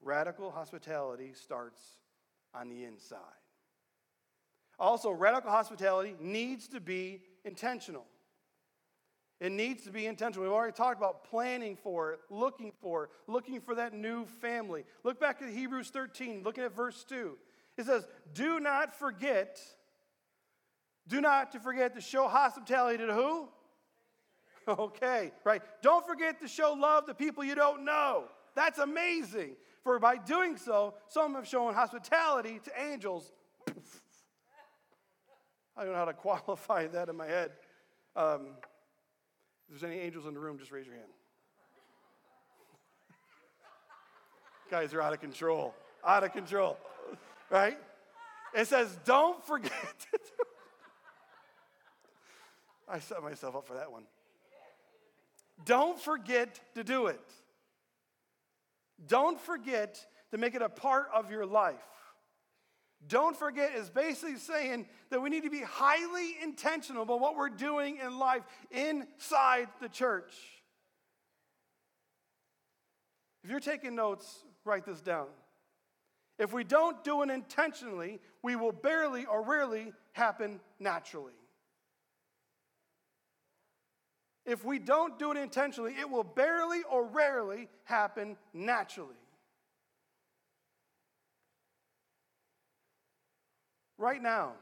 Radical 0.00 0.50
hospitality 0.50 1.32
starts 1.34 1.80
on 2.54 2.68
the 2.68 2.84
inside. 2.84 3.18
Also, 4.78 5.10
radical 5.10 5.50
hospitality 5.50 6.14
needs 6.20 6.68
to 6.68 6.80
be 6.80 7.22
intentional. 7.44 8.06
It 9.40 9.52
needs 9.52 9.84
to 9.84 9.90
be 9.90 10.06
intentional. 10.06 10.44
We've 10.44 10.54
already 10.54 10.72
talked 10.72 10.98
about 10.98 11.24
planning 11.24 11.76
for 11.76 12.12
it, 12.12 12.20
looking 12.28 12.72
for 12.80 13.04
it, 13.04 13.10
looking 13.26 13.60
for 13.60 13.74
that 13.76 13.92
new 13.92 14.26
family. 14.26 14.84
Look 15.04 15.20
back 15.20 15.40
at 15.42 15.48
Hebrews 15.48 15.90
13, 15.90 16.42
looking 16.44 16.64
at 16.64 16.74
verse 16.74 17.04
2. 17.08 17.36
It 17.76 17.86
says, 17.86 18.06
Do 18.34 18.58
not 18.60 18.98
forget 18.98 19.60
Do 21.06 21.20
not 21.22 21.52
to 21.52 21.60
forget 21.60 21.94
to 21.94 22.00
show 22.00 22.28
hospitality 22.28 23.06
to 23.06 23.14
who? 23.14 23.48
Okay, 24.68 25.32
right. 25.44 25.62
Don't 25.80 26.06
forget 26.06 26.42
to 26.42 26.46
show 26.46 26.74
love 26.74 27.06
to 27.06 27.14
people 27.14 27.42
you 27.42 27.54
don't 27.54 27.86
know. 27.86 28.24
That's 28.54 28.78
amazing. 28.78 29.56
For 29.82 29.98
by 29.98 30.16
doing 30.16 30.56
so, 30.56 30.94
some 31.08 31.34
have 31.34 31.46
shown 31.46 31.74
hospitality 31.74 32.60
to 32.64 32.70
angels. 32.90 33.30
I 35.76 35.84
don't 35.84 35.92
know 35.92 35.98
how 35.98 36.04
to 36.06 36.12
qualify 36.14 36.88
that 36.88 37.08
in 37.08 37.16
my 37.16 37.26
head. 37.26 37.52
Um, 38.16 38.48
if 39.70 39.80
there's 39.80 39.84
any 39.84 40.00
angels 40.00 40.26
in 40.26 40.34
the 40.34 40.40
room, 40.40 40.58
just 40.58 40.72
raise 40.72 40.86
your 40.86 40.96
hand. 40.96 41.06
Guys 44.70 44.92
are 44.92 45.00
out 45.00 45.12
of 45.12 45.20
control. 45.20 45.74
Out 46.04 46.24
of 46.24 46.32
control. 46.32 46.78
Right? 47.50 47.78
It 48.54 48.66
says, 48.66 48.94
don't 49.06 49.42
forget 49.46 49.72
to 49.72 50.18
do. 50.18 50.44
I 52.86 52.98
set 52.98 53.22
myself 53.22 53.56
up 53.56 53.66
for 53.66 53.72
that 53.72 53.90
one. 53.90 54.02
Don't 55.64 55.98
forget 55.98 56.60
to 56.74 56.84
do 56.84 57.06
it. 57.06 57.20
Don't 59.06 59.40
forget 59.40 60.04
to 60.30 60.38
make 60.38 60.54
it 60.54 60.62
a 60.62 60.68
part 60.68 61.08
of 61.14 61.30
your 61.30 61.46
life. 61.46 61.76
Don't 63.06 63.36
forget 63.36 63.74
is 63.76 63.88
basically 63.88 64.36
saying 64.36 64.86
that 65.10 65.22
we 65.22 65.30
need 65.30 65.44
to 65.44 65.50
be 65.50 65.62
highly 65.62 66.34
intentional 66.42 67.04
about 67.04 67.20
what 67.20 67.36
we're 67.36 67.48
doing 67.48 67.98
in 68.04 68.18
life 68.18 68.42
inside 68.70 69.68
the 69.80 69.88
church. 69.88 70.34
If 73.44 73.50
you're 73.50 73.60
taking 73.60 73.94
notes, 73.94 74.44
write 74.64 74.84
this 74.84 75.00
down. 75.00 75.28
If 76.38 76.52
we 76.52 76.64
don't 76.64 77.02
do 77.04 77.22
it 77.22 77.30
intentionally, 77.30 78.20
we 78.42 78.56
will 78.56 78.72
barely 78.72 79.26
or 79.26 79.42
rarely 79.42 79.92
happen 80.12 80.60
naturally. 80.78 81.32
If 84.48 84.64
we 84.64 84.78
don't 84.78 85.18
do 85.18 85.30
it 85.30 85.36
intentionally, 85.36 85.92
it 86.00 86.08
will 86.08 86.24
barely 86.24 86.82
or 86.90 87.04
rarely 87.04 87.68
happen 87.84 88.38
naturally. 88.54 89.14
Right 93.98 94.22
now, 94.22 94.52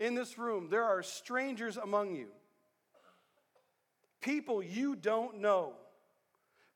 in 0.00 0.14
this 0.14 0.38
room, 0.38 0.70
there 0.70 0.84
are 0.84 1.02
strangers 1.02 1.76
among 1.76 2.14
you, 2.14 2.28
people 4.22 4.62
you 4.62 4.96
don't 4.96 5.42
know, 5.42 5.74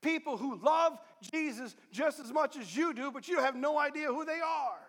people 0.03 0.37
who 0.37 0.61
love 0.63 0.99
Jesus 1.33 1.75
just 1.91 2.21
as 2.21 2.31
much 2.31 2.59
as 2.59 2.77
you 2.77 2.93
do, 2.93 3.11
but 3.11 3.27
you 3.27 3.39
have 3.39 3.57
no 3.57 3.79
idea 3.79 4.09
who 4.09 4.27
they 4.27 4.41
are. 4.45 4.87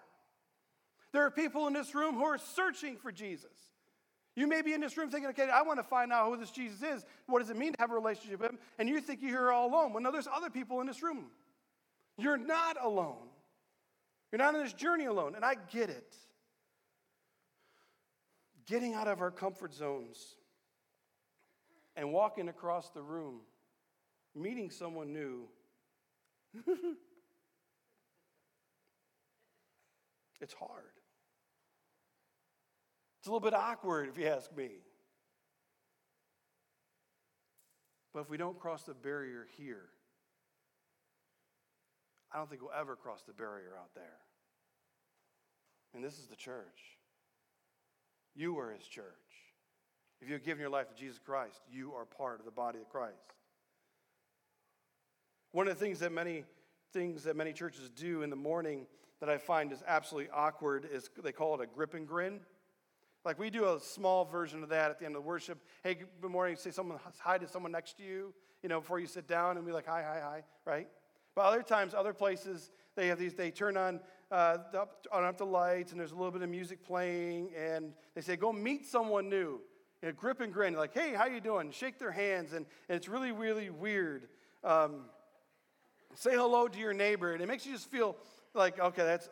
There 1.13 1.25
are 1.25 1.32
people 1.32 1.67
in 1.67 1.73
this 1.73 1.95
room 1.95 2.15
who 2.15 2.25
are 2.25 2.38
searching 2.38 2.97
for 2.97 3.13
Jesus. 3.13 3.72
You 4.36 4.48
may 4.48 4.63
be 4.63 4.74
in 4.74 4.82
this 4.82 4.98
room 4.98 5.10
thinking, 5.12 5.30
okay, 5.30 5.50
I 5.50 5.62
want 5.62 5.78
to 5.80 5.84
find 5.84 6.12
out 6.12 6.28
who 6.28 6.38
this 6.38 6.50
Jesus 6.50 6.82
is. 6.82 7.06
What 7.28 7.39
does 7.39 7.52
it 7.52 7.58
mean 7.58 7.74
to 7.74 7.80
have 7.80 7.91
a 7.91 7.93
relationship 7.93 8.39
with 8.41 8.50
him? 8.50 8.58
And 8.80 8.89
you 8.89 9.00
think 9.00 9.22
you're 9.22 9.30
here 9.30 9.52
all 9.52 9.69
alone. 9.69 9.93
Well, 9.93 10.02
no, 10.02 10.12
there's 10.12 10.28
other 10.34 10.50
people 10.50 10.82
in 10.82 10.88
this 10.88 11.04
room. 11.04 11.26
You're 12.17 12.38
not 12.38 12.78
alone. 12.82 13.28
You're 14.32 14.39
not 14.39 14.56
on 14.56 14.63
this 14.63 14.74
journey 14.74 15.06
alone. 15.06 15.36
And 15.36 15.46
I 15.46 15.56
get 15.72 15.91
it. 15.91 16.15
Getting 18.65 18.96
out 18.96 19.08
of 19.08 19.22
our 19.22 19.30
comfort 19.30 19.74
zones 19.74 20.36
and 21.96 22.12
walking 22.12 22.50
across 22.50 22.89
the 22.89 23.04
room, 23.04 23.41
meeting 24.34 24.72
someone 24.72 25.13
new. 25.13 25.48
it's 30.41 30.54
hard. 30.54 30.92
It's 33.23 33.29
a 33.29 33.31
little 33.31 33.49
bit 33.49 33.53
awkward, 33.53 34.09
if 34.09 34.17
you 34.17 34.27
ask 34.27 34.53
me. 34.53 34.67
But 38.13 38.19
if 38.19 38.29
we 38.29 38.36
don't 38.36 38.59
cross 38.59 38.83
the 38.83 38.93
barrier 38.93 39.47
here, 39.55 39.86
I 42.33 42.38
don't 42.38 42.49
think 42.49 42.62
we'll 42.62 42.77
ever 42.77 42.97
cross 42.97 43.23
the 43.25 43.31
barrier 43.31 43.77
out 43.79 43.95
there. 43.95 44.19
And 45.95 46.03
this 46.03 46.19
is 46.19 46.25
the 46.25 46.36
church. 46.36 46.97
You 48.36 48.59
are 48.59 48.73
his 48.73 48.86
church. 48.86 49.05
If 50.19 50.29
you've 50.29 50.43
given 50.43 50.59
your 50.59 50.69
life 50.69 50.89
to 50.89 50.93
Jesus 50.93 51.17
Christ, 51.17 51.62
you 51.71 51.93
are 51.93 52.03
part 52.03 52.41
of 52.41 52.45
the 52.45 52.51
body 52.51 52.79
of 52.79 52.89
Christ. 52.89 53.15
One 55.53 55.69
of 55.69 55.79
the 55.79 55.79
things 55.79 55.99
that 55.99 56.12
many 56.12 56.43
things 56.91 57.23
that 57.23 57.38
many 57.38 57.53
churches 57.53 57.89
do 57.89 58.21
in 58.21 58.29
the 58.29 58.36
morning 58.36 58.86
that 59.21 59.29
I 59.29 59.38
find 59.38 59.71
is 59.71 59.81
absolutely 59.88 60.29
awkward 60.36 60.89
is 60.91 61.09
they 61.23 61.31
call 61.31 61.55
it 61.55 61.63
a 61.63 61.67
grip 61.67 61.93
and 61.93 62.05
grin. 62.05 62.41
Like 63.25 63.39
we 63.39 63.49
do 63.49 63.73
a 63.73 63.79
small 63.79 64.25
version 64.25 64.63
of 64.63 64.69
that 64.69 64.91
at 64.91 64.99
the 64.99 65.05
end 65.05 65.15
of 65.15 65.23
the 65.23 65.27
worship. 65.27 65.57
Hey, 65.81 65.97
good 66.21 66.31
morning. 66.31 66.57
Say 66.57 66.71
someone 66.71 66.99
hi 67.19 67.38
to 67.38 67.47
someone 67.47 67.71
next 67.71 67.95
to 67.97 68.03
you, 68.03 68.33
you 68.62 68.67
know, 68.67 68.81
before 68.81 68.99
you 68.99 69.07
sit 69.07 69.27
down 69.27 69.55
and 69.55 69.65
be 69.65 69.71
like, 69.71 69.88
hi, 69.88 70.03
hi, 70.03 70.19
hi, 70.21 70.43
right? 70.65 70.89
But 71.33 71.45
other 71.45 71.63
times, 71.63 71.93
other 71.93 72.13
places, 72.13 72.69
they 72.95 73.07
have 73.07 73.17
these, 73.17 73.33
they 73.33 73.49
turn 73.49 73.77
on, 73.77 74.01
uh, 74.29 74.57
up, 74.75 75.07
on 75.12 75.23
up 75.23 75.38
the 75.38 75.45
lights 75.45 75.91
and 75.91 75.99
there's 75.99 76.12
a 76.12 76.15
little 76.15 76.31
bit 76.31 76.41
of 76.41 76.49
music 76.49 76.86
playing 76.86 77.51
and 77.57 77.93
they 78.13 78.21
say, 78.21 78.36
go 78.36 78.51
meet 78.51 78.86
someone 78.86 79.29
new. 79.29 79.62
You 80.01 80.09
know, 80.09 80.12
grip 80.12 80.41
and 80.41 80.51
grin, 80.51 80.73
like, 80.73 80.93
hey, 80.93 81.13
how 81.13 81.25
you 81.25 81.39
doing? 81.39 81.71
Shake 81.71 81.97
their 81.97 82.12
hands 82.12 82.51
and, 82.51 82.65
and 82.89 82.97
it's 82.97 83.07
really, 83.07 83.31
really 83.31 83.69
weird. 83.69 84.27
Um, 84.65 85.05
say 86.13 86.31
hello 86.31 86.67
to 86.67 86.77
your 86.77 86.93
neighbor 86.93 87.31
and 87.31 87.41
it 87.41 87.47
makes 87.47 87.65
you 87.65 87.71
just 87.71 87.89
feel 87.89 88.17
like, 88.53 88.79
okay, 88.79 89.03
that's 89.03 89.29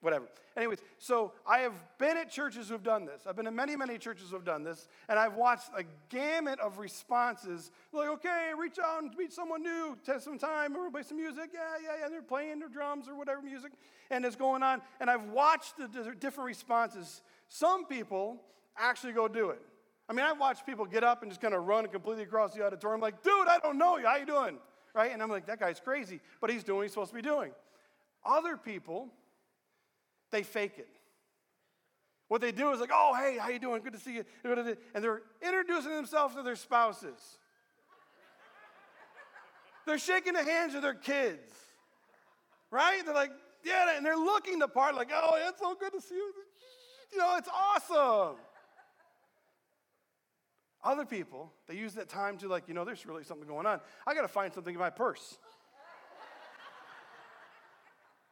whatever. 0.00 0.26
Anyways, 0.56 0.78
so 0.98 1.32
I 1.46 1.58
have 1.58 1.74
been 1.98 2.16
at 2.16 2.30
churches 2.30 2.68
who've 2.68 2.82
done 2.82 3.04
this. 3.04 3.26
I've 3.26 3.36
been 3.36 3.46
in 3.46 3.54
many, 3.54 3.76
many 3.76 3.98
churches 3.98 4.30
who've 4.30 4.44
done 4.44 4.62
this, 4.62 4.88
and 5.08 5.18
I've 5.18 5.34
watched 5.34 5.68
a 5.76 5.84
gamut 6.08 6.58
of 6.60 6.78
responses. 6.78 7.70
Like, 7.92 8.08
okay, 8.08 8.52
reach 8.58 8.78
out 8.82 9.02
and 9.02 9.14
meet 9.16 9.32
someone 9.32 9.62
new, 9.62 9.96
test 10.04 10.24
some 10.24 10.38
time, 10.38 10.74
or 10.74 10.90
play 10.90 11.02
some 11.02 11.18
music. 11.18 11.50
Yeah, 11.52 11.60
yeah, 11.82 11.90
yeah. 12.00 12.08
They're 12.08 12.22
playing 12.22 12.60
their 12.60 12.68
drums 12.68 13.08
or 13.08 13.16
whatever 13.16 13.42
music, 13.42 13.72
and 14.10 14.24
it's 14.24 14.36
going 14.36 14.62
on. 14.62 14.80
And 15.00 15.10
I've 15.10 15.24
watched 15.30 15.76
the 15.76 15.88
different 16.18 16.46
responses. 16.46 17.22
Some 17.48 17.84
people 17.84 18.40
actually 18.78 19.12
go 19.12 19.28
do 19.28 19.50
it. 19.50 19.60
I 20.08 20.12
mean, 20.12 20.24
I've 20.24 20.38
watched 20.38 20.64
people 20.64 20.86
get 20.86 21.04
up 21.04 21.22
and 21.22 21.30
just 21.30 21.42
kind 21.42 21.52
of 21.52 21.64
run 21.64 21.86
completely 21.88 22.22
across 22.22 22.54
the 22.54 22.64
auditorium, 22.64 23.00
like, 23.00 23.22
dude, 23.22 23.48
I 23.48 23.58
don't 23.58 23.76
know 23.76 23.98
you. 23.98 24.06
How 24.06 24.16
you 24.16 24.26
doing? 24.26 24.58
Right? 24.94 25.12
And 25.12 25.22
I'm 25.22 25.28
like, 25.28 25.46
that 25.46 25.60
guy's 25.60 25.80
crazy, 25.80 26.20
but 26.40 26.48
he's 26.48 26.64
doing 26.64 26.78
what 26.78 26.82
he's 26.84 26.92
supposed 26.92 27.10
to 27.10 27.16
be 27.16 27.22
doing. 27.22 27.50
Other 28.24 28.56
people 28.56 29.08
they 30.30 30.42
fake 30.42 30.74
it. 30.78 30.88
What 32.28 32.40
they 32.40 32.52
do 32.52 32.72
is 32.72 32.80
like, 32.80 32.90
oh, 32.92 33.14
hey, 33.16 33.38
how 33.38 33.48
you 33.50 33.58
doing? 33.58 33.82
Good 33.82 33.92
to 33.92 34.00
see 34.00 34.14
you. 34.14 34.24
And 34.44 35.04
they're 35.04 35.22
introducing 35.42 35.92
themselves 35.92 36.34
to 36.34 36.42
their 36.42 36.56
spouses. 36.56 37.38
they're 39.86 39.98
shaking 39.98 40.32
the 40.32 40.42
hands 40.42 40.74
of 40.74 40.82
their 40.82 40.94
kids. 40.94 41.52
Right? 42.70 43.04
They're 43.04 43.14
like, 43.14 43.30
yeah, 43.64 43.96
and 43.96 44.04
they're 44.04 44.16
looking 44.16 44.58
the 44.58 44.68
part 44.68 44.96
like, 44.96 45.10
oh, 45.12 45.38
it's 45.48 45.60
so 45.60 45.76
good 45.78 45.92
to 45.92 46.00
see 46.00 46.16
you. 46.16 46.32
You 47.12 47.18
know, 47.18 47.36
it's 47.36 47.48
awesome. 47.48 48.36
Other 50.82 51.04
people, 51.04 51.52
they 51.68 51.74
use 51.74 51.94
that 51.94 52.08
time 52.08 52.38
to 52.38 52.48
like, 52.48 52.68
you 52.68 52.74
know, 52.74 52.84
there's 52.84 53.06
really 53.06 53.24
something 53.24 53.46
going 53.46 53.66
on. 53.66 53.80
I 54.06 54.14
got 54.14 54.22
to 54.22 54.28
find 54.28 54.52
something 54.52 54.74
in 54.74 54.80
my 54.80 54.90
purse. 54.90 55.38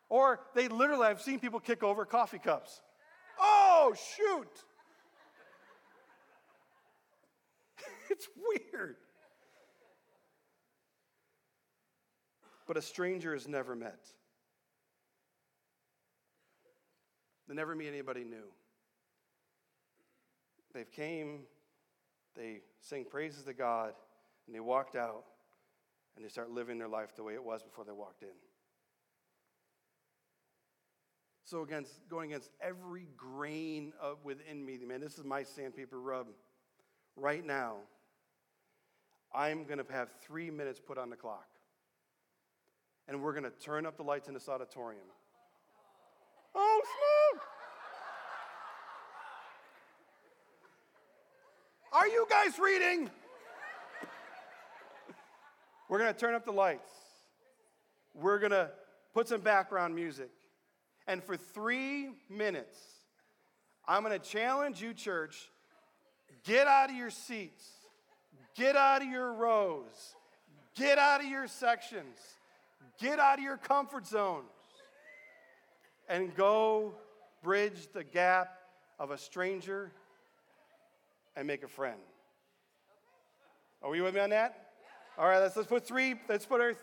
Or 0.09 0.41
they 0.55 0.69
literally, 0.69 1.07
I've 1.07 1.23
seen 1.23 1.41
people 1.41 1.61
kick 1.61 1.83
over 1.83 2.05
coffee 2.05 2.39
cups. 2.39 2.81
Oh, 3.41 3.95
shoot. 4.17 4.65
it's 8.11 8.29
weird. 8.37 8.97
But 12.67 12.77
a 12.77 12.83
stranger 12.83 13.35
is 13.35 13.47
never 13.47 13.75
met. 13.75 14.07
They 17.49 17.55
never 17.55 17.75
meet 17.75 17.89
anybody 17.89 18.25
new. 18.25 18.47
They've 20.73 20.91
came, 20.91 21.41
they 22.35 22.63
sing 22.81 23.05
praises 23.05 23.45
to 23.45 23.53
God, 23.53 23.93
and 24.47 24.55
they 24.55 24.61
walked 24.61 24.97
out, 24.97 25.25
and 26.17 26.25
they 26.25 26.29
start 26.29 26.51
living 26.51 26.79
their 26.79 26.89
life 26.89 27.15
the 27.15 27.23
way 27.23 27.35
it 27.35 27.45
was 27.45 27.63
before 27.63 27.85
they 27.85 27.93
walked 27.93 28.23
in. 28.23 28.29
So 31.45 31.63
against 31.63 31.93
going 32.09 32.31
against 32.31 32.51
every 32.61 33.07
grain 33.17 33.93
of 34.01 34.25
within 34.25 34.65
me, 34.65 34.79
man, 34.87 35.01
this 35.01 35.19
is 35.19 35.25
my 35.25 35.43
sandpaper 35.43 36.01
rub. 36.01 36.29
Right 37.17 37.45
now, 37.45 37.77
I'm 39.35 39.65
going 39.65 39.79
to 39.79 39.85
have 39.93 40.09
three 40.27 40.51
minutes 40.51 40.81
put 40.81 40.97
on 40.97 41.11
the 41.11 41.17
clock, 41.17 41.47
and 43.09 43.23
we're 43.23 43.33
going 43.33 43.45
to 43.45 43.51
turn 43.51 43.85
up 43.85 43.97
the 43.99 44.03
lights 44.03 44.27
in 44.27 44.35
this 44.35 44.49
auditorium. 44.49 45.07
Oh, 46.55 46.81
smoke! 47.33 47.43
Are 51.93 52.09
you 52.09 52.27
guys 52.31 52.59
reading? 52.59 53.11
We're 55.89 55.99
going 55.99 56.13
to 56.13 56.19
turn 56.19 56.35
up 56.35 56.45
the 56.45 56.53
lights. 56.53 56.91
We're 58.15 58.39
going 58.39 58.53
to 58.53 58.71
put 59.13 59.29
some 59.29 59.43
background 59.43 59.95
music. 59.95 60.31
And 61.07 61.23
for 61.23 61.37
three 61.37 62.11
minutes, 62.31 62.79
I'm 63.87 64.03
going 64.03 64.19
to 64.19 64.25
challenge 64.25 64.81
you, 64.81 64.95
church. 64.95 65.51
Get 66.45 66.67
out 66.67 66.91
of 66.91 66.97
your 66.97 67.11
seats, 67.11 67.65
get 68.55 68.77
out 68.77 69.03
of 69.03 69.09
your 69.09 69.33
rows, 69.33 70.15
get 70.75 70.99
out 70.99 71.23
of 71.23 71.27
your 71.27 71.47
sections, 71.47 72.19
get 73.01 73.19
out 73.19 73.39
of 73.39 73.45
your 73.45 73.57
comfort 73.57 74.07
zones, 74.07 74.45
and 76.09 76.35
go 76.35 76.95
bridge 77.43 77.89
the 77.95 78.05
gap 78.05 78.59
of 78.99 79.11
a 79.11 79.19
stranger 79.19 79.91
and 81.37 81.47
make 81.47 81.63
a 81.63 81.69
friend. 81.69 82.01
Are 83.83 83.95
you 83.95 84.03
with 84.03 84.15
me 84.15 84.21
on 84.21 84.31
that? 84.31 84.69
All 85.19 85.27
right, 85.27 85.39
let's, 85.39 85.57
let's 85.57 85.69
put 85.69 85.87
three, 85.87 86.15
let's 86.29 86.47
put 86.47 86.61
our, 86.61 86.75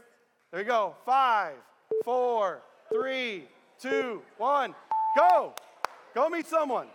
there 0.51 0.61
you 0.61 0.67
go. 0.67 0.95
Five, 1.05 1.53
four, 2.03 2.61
three, 2.93 3.45
two, 3.81 4.21
one, 4.37 4.75
go. 5.17 5.53
Go 6.13 6.29
meet 6.29 6.45
someone. 6.45 6.87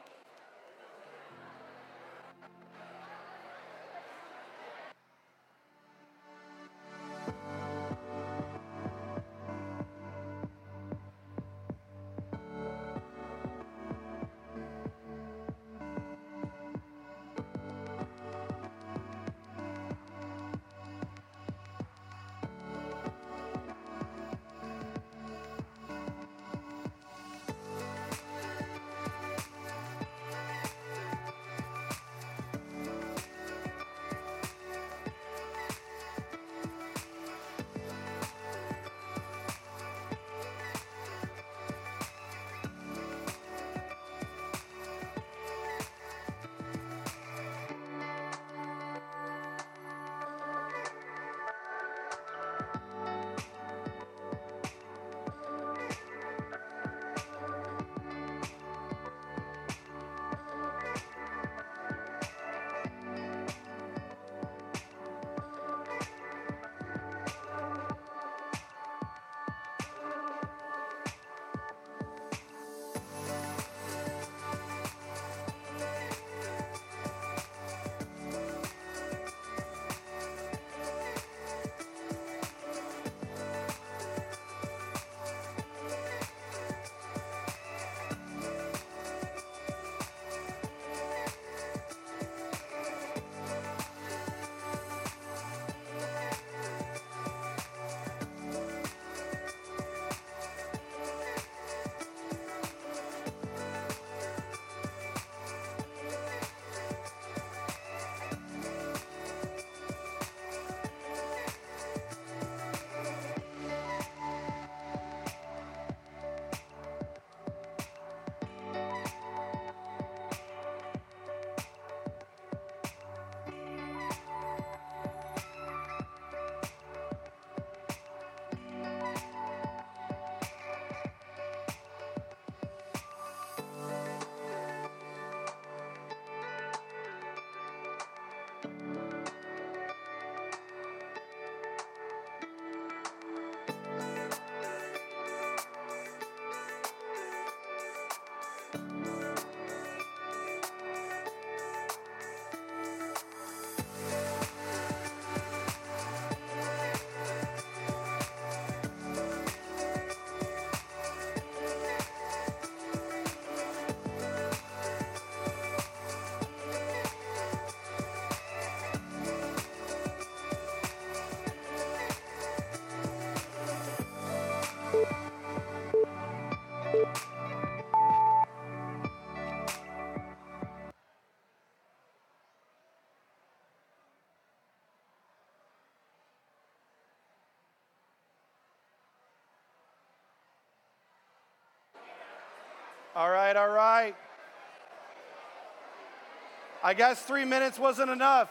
I 196.87 196.95
guess 196.95 197.21
three 197.21 197.45
minutes 197.45 197.81
wasn't 197.81 198.13
enough. 198.13 198.49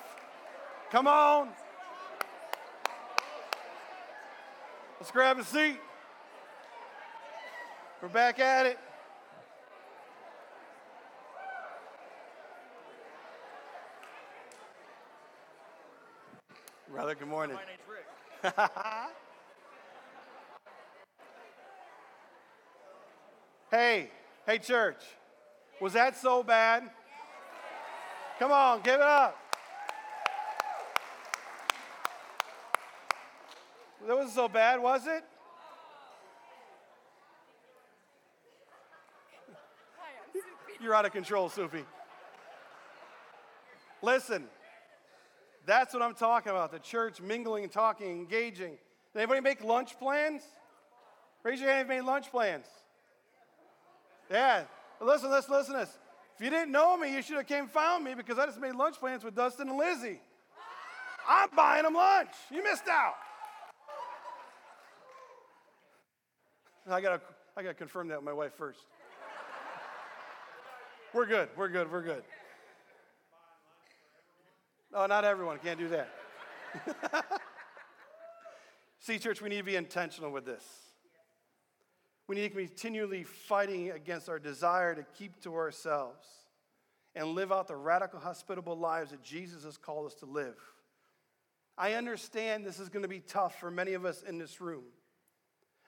Come 0.91 1.07
on. 1.07 1.47
Let's 4.99 5.09
grab 5.09 5.39
a 5.39 5.43
seat. 5.45 5.79
We're 8.01 8.09
back 8.09 8.39
at 8.39 8.65
it. 8.65 8.77
Brother, 16.91 17.15
good 17.15 17.29
morning. 17.29 17.55
My 17.55 17.63
name's 17.63 17.79
Rick. 17.89 18.05
hey, 23.71 24.09
hey, 24.45 24.57
church. 24.59 25.01
Was 25.79 25.93
that 25.93 26.17
so 26.17 26.43
bad? 26.43 26.91
Come 28.37 28.51
on, 28.51 28.81
give 28.81 28.95
it 28.95 29.01
up. 29.01 29.37
That 34.05 34.15
wasn't 34.15 34.35
so 34.35 34.47
bad, 34.47 34.81
was 34.81 35.07
it? 35.07 35.23
You're 40.81 40.93
out 40.93 41.05
of 41.05 41.13
control, 41.13 41.49
Sophie. 41.49 41.85
Listen, 44.01 44.43
that's 45.65 45.93
what 45.93 46.03
I'm 46.03 46.13
talking 46.13 46.51
about 46.51 46.71
the 46.71 46.79
church 46.79 47.21
mingling, 47.21 47.63
and 47.63 47.71
talking, 47.71 48.11
engaging. 48.11 48.77
Did 49.13 49.19
anybody 49.19 49.41
make 49.41 49.63
lunch 49.63 49.97
plans? 49.97 50.43
Raise 51.41 51.59
your 51.59 51.69
hand 51.69 51.87
if 51.87 51.95
you 51.95 52.01
made 52.01 52.07
lunch 52.07 52.29
plans. 52.29 52.67
Yeah. 54.29 54.63
Listen, 55.01 55.31
listen, 55.31 55.53
listen 55.53 55.73
to 55.73 55.79
this. 55.79 55.97
If 56.35 56.43
you 56.43 56.49
didn't 56.49 56.71
know 56.71 56.97
me, 56.97 57.13
you 57.13 57.21
should 57.21 57.37
have 57.37 57.47
came 57.47 57.67
found 57.67 58.03
me 58.03 58.13
because 58.13 58.37
I 58.37 58.45
just 58.45 58.59
made 58.59 58.75
lunch 58.75 58.99
plans 58.99 59.23
with 59.23 59.35
Dustin 59.35 59.69
and 59.69 59.77
Lizzie. 59.77 60.19
I'm 61.27 61.49
buying 61.55 61.83
them 61.83 61.93
lunch. 61.93 62.31
You 62.51 62.61
missed 62.61 62.87
out. 62.89 63.15
I 66.89 67.01
gotta, 67.01 67.21
I 67.57 67.63
gotta 67.63 67.73
confirm 67.73 68.09
that 68.09 68.17
with 68.17 68.25
my 68.25 68.33
wife 68.33 68.53
first. 68.53 68.79
We're 71.13 71.25
good. 71.25 71.49
We're 71.55 71.69
good. 71.69 71.89
We're 71.89 72.03
good. 72.03 72.23
Oh, 74.93 75.05
not 75.05 75.23
everyone. 75.23 75.57
Can't 75.59 75.79
do 75.79 75.87
that. 75.89 76.09
See, 78.99 79.17
church, 79.19 79.41
we 79.41 79.49
need 79.49 79.57
to 79.57 79.63
be 79.63 79.77
intentional 79.77 80.31
with 80.31 80.45
this. 80.45 80.63
We 82.27 82.35
need 82.35 82.49
to 82.49 82.55
be 82.55 82.67
continually 82.67 83.23
fighting 83.23 83.91
against 83.91 84.29
our 84.29 84.39
desire 84.39 84.95
to 84.95 85.03
keep 85.17 85.41
to 85.43 85.53
ourselves 85.55 86.27
and 87.13 87.29
live 87.29 87.51
out 87.51 87.67
the 87.67 87.75
radical, 87.75 88.19
hospitable 88.19 88.77
lives 88.77 89.11
that 89.11 89.23
Jesus 89.23 89.63
has 89.63 89.77
called 89.77 90.07
us 90.07 90.15
to 90.15 90.25
live. 90.25 90.57
I 91.77 91.93
understand 91.93 92.65
this 92.65 92.79
is 92.79 92.89
going 92.89 93.03
to 93.03 93.09
be 93.09 93.19
tough 93.19 93.59
for 93.59 93.69
many 93.69 93.93
of 93.93 94.05
us 94.05 94.23
in 94.23 94.37
this 94.37 94.59
room. 94.59 94.83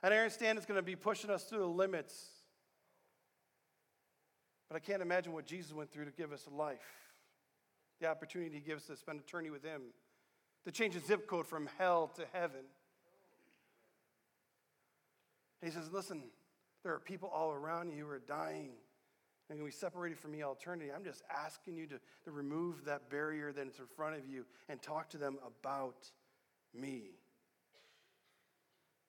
And 0.04 0.14
I 0.14 0.18
understand 0.18 0.58
it's 0.58 0.68
going 0.68 0.80
to 0.80 0.84
be 0.84 0.96
pushing 0.96 1.30
us 1.30 1.46
through 1.46 1.60
the 1.60 1.66
limits. 1.66 2.28
But 4.70 4.76
I 4.76 4.80
can't 4.80 5.02
imagine 5.02 5.34
what 5.34 5.46
Jesus 5.46 5.74
went 5.74 5.92
through 5.92 6.06
to 6.06 6.12
give 6.12 6.32
us 6.32 6.46
a 6.46 6.54
life, 6.54 6.86
the 8.00 8.08
opportunity 8.08 8.56
he 8.56 8.62
gives 8.62 8.84
us 8.84 8.88
to 8.88 8.96
spend 8.98 9.20
eternity 9.20 9.50
with 9.50 9.64
him, 9.64 9.82
to 10.66 10.72
change 10.72 10.96
a 10.96 11.00
zip 11.00 11.26
code 11.28 11.48
from 11.48 11.70
hell 11.78 12.12
to 12.16 12.26
heaven. 12.34 12.66
And 15.62 15.72
he 15.72 15.78
says, 15.78 15.92
Listen, 15.92 16.24
there 16.84 16.94
are 16.94 17.00
people 17.00 17.30
all 17.30 17.52
around 17.52 17.92
you 17.92 18.06
who 18.06 18.10
are 18.10 18.20
dying 18.20 18.72
and 19.50 19.64
we 19.64 19.72
separated 19.72 20.20
from 20.20 20.32
me 20.32 20.44
eternity. 20.44 20.92
I'm 20.94 21.04
just 21.04 21.24
asking 21.34 21.78
you 21.78 21.88
to, 21.88 22.00
to 22.26 22.32
remove 22.32 22.84
that 22.86 23.10
barrier 23.10 23.54
that's 23.54 23.80
in 23.80 23.86
front 23.96 24.18
of 24.18 24.28
you 24.28 24.46
and 24.68 24.82
talk 24.82 25.10
to 25.12 25.18
them 25.18 25.38
about 25.46 26.12
me. 26.74 27.12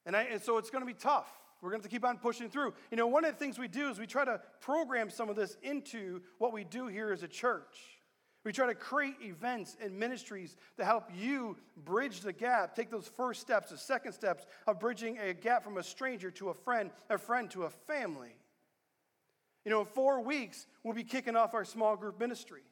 And, 0.07 0.17
I, 0.17 0.23
and 0.23 0.41
so 0.41 0.59
it's 0.59 0.71
going 0.71 0.83
to 0.83 0.87
be 0.87 0.95
tough. 0.95 1.29
We're 1.61 1.71
going 1.71 1.83
to, 1.83 1.89
to 1.89 1.93
keep 1.93 2.05
on 2.05 2.19
pushing 2.19 2.49
through. 2.49 2.73
You 2.91 2.97
know, 2.97 3.09
one 3.09 3.25
of 3.25 3.33
the 3.33 3.39
things 3.39 3.59
we 3.59 3.67
do 3.67 3.91
is 3.91 3.99
we 3.99 4.07
try 4.07 4.25
to 4.25 4.41
program 4.61 5.11
some 5.11 5.29
of 5.29 5.35
this 5.35 5.57
into 5.63 6.23
what 6.39 6.53
we 6.53 6.63
do 6.63 6.87
here 6.87 7.13
as 7.13 7.25
a 7.25 7.29
church. 7.29 7.98
We 8.45 8.53
try 8.53 8.67
to 8.67 8.75
create 8.75 9.17
events 9.21 9.77
and 9.83 9.99
ministries 9.99 10.57
to 10.77 10.85
help 10.85 11.11
you 11.15 11.57
bridge 11.77 12.21
the 12.21 12.33
gap, 12.33 12.75
take 12.75 12.91
those 12.91 13.09
first 13.09 13.41
steps, 13.41 13.71
the 13.71 13.77
second 13.79 14.13
steps 14.13 14.47
of 14.67 14.79
bridging 14.79 15.19
a 15.19 15.35
gap 15.35 15.65
from 15.65 15.77
a 15.77 15.83
stranger 15.83 16.31
to 16.33 16.51
a 16.51 16.55
friend, 16.55 16.91
a 17.11 17.19
friend 17.19 17.51
to 17.51 17.65
a 17.65 17.71
family. 17.71 18.37
You 19.65 19.71
know, 19.71 19.81
in 19.81 19.87
four 19.87 20.21
weeks, 20.21 20.67
we'll 20.83 20.95
be 20.95 21.05
kicking 21.05 21.37
off 21.37 21.53
our 21.53 21.65
small 21.65 21.97
group 21.97 22.19
ministry. 22.19 22.63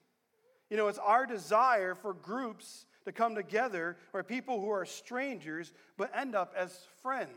You 0.71 0.77
know, 0.77 0.89
it's 0.89 0.99
our 0.99 1.27
desire 1.27 1.95
for 1.95 2.15
groups 2.15 2.87
to 3.05 3.13
come 3.13 3.35
together 3.35 3.97
where 4.13 4.23
people 4.23 4.61
who 4.61 4.71
are 4.71 4.85
strangers 4.85 5.73
but 5.97 6.11
end 6.17 6.35
up 6.35 6.55
as 6.57 6.77
friends. 7.03 7.31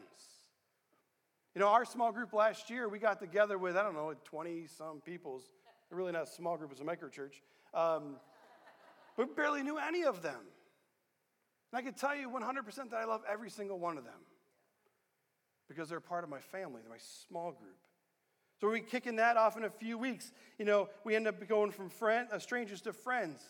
You 1.56 1.62
know, 1.62 1.68
our 1.68 1.84
small 1.84 2.12
group 2.12 2.34
last 2.34 2.70
year, 2.70 2.88
we 2.88 3.00
got 3.00 3.20
together 3.20 3.58
with, 3.58 3.76
I 3.76 3.84
don't 3.84 3.96
know, 3.96 4.14
20 4.24 4.68
some 4.68 5.02
people's, 5.02 5.44
really 5.90 6.12
not 6.12 6.24
a 6.24 6.28
small 6.28 6.58
group, 6.58 6.72
it's 6.72 6.82
a 6.82 6.84
micro 6.84 7.10
church. 7.10 7.42
Um, 7.74 8.16
barely 9.36 9.64
knew 9.64 9.78
any 9.78 10.04
of 10.04 10.22
them. 10.22 10.40
And 11.72 11.80
I 11.80 11.82
can 11.82 11.94
tell 11.94 12.16
you 12.16 12.30
100% 12.30 12.90
that 12.92 12.98
I 12.98 13.06
love 13.06 13.22
every 13.30 13.50
single 13.50 13.80
one 13.80 13.98
of 13.98 14.04
them 14.04 14.22
because 15.68 15.88
they're 15.88 16.00
part 16.00 16.24
of 16.24 16.30
my 16.30 16.40
family, 16.40 16.82
they're 16.82 16.92
my 16.92 16.98
small 17.28 17.52
group. 17.52 17.78
So 18.60 18.68
we're 18.68 18.80
kicking 18.80 19.18
that 19.18 19.38
off 19.38 19.56
in 19.56 19.64
a 19.64 19.70
few 19.70 19.98
weeks. 19.98 20.32
You 20.58 20.66
know, 20.66 20.90
we 21.06 21.16
end 21.16 21.28
up 21.28 21.48
going 21.48 21.72
from 21.72 21.90
friend, 21.90 22.28
uh, 22.32 22.40
strangers 22.40 22.82
to 22.82 22.94
friends. 22.94 23.42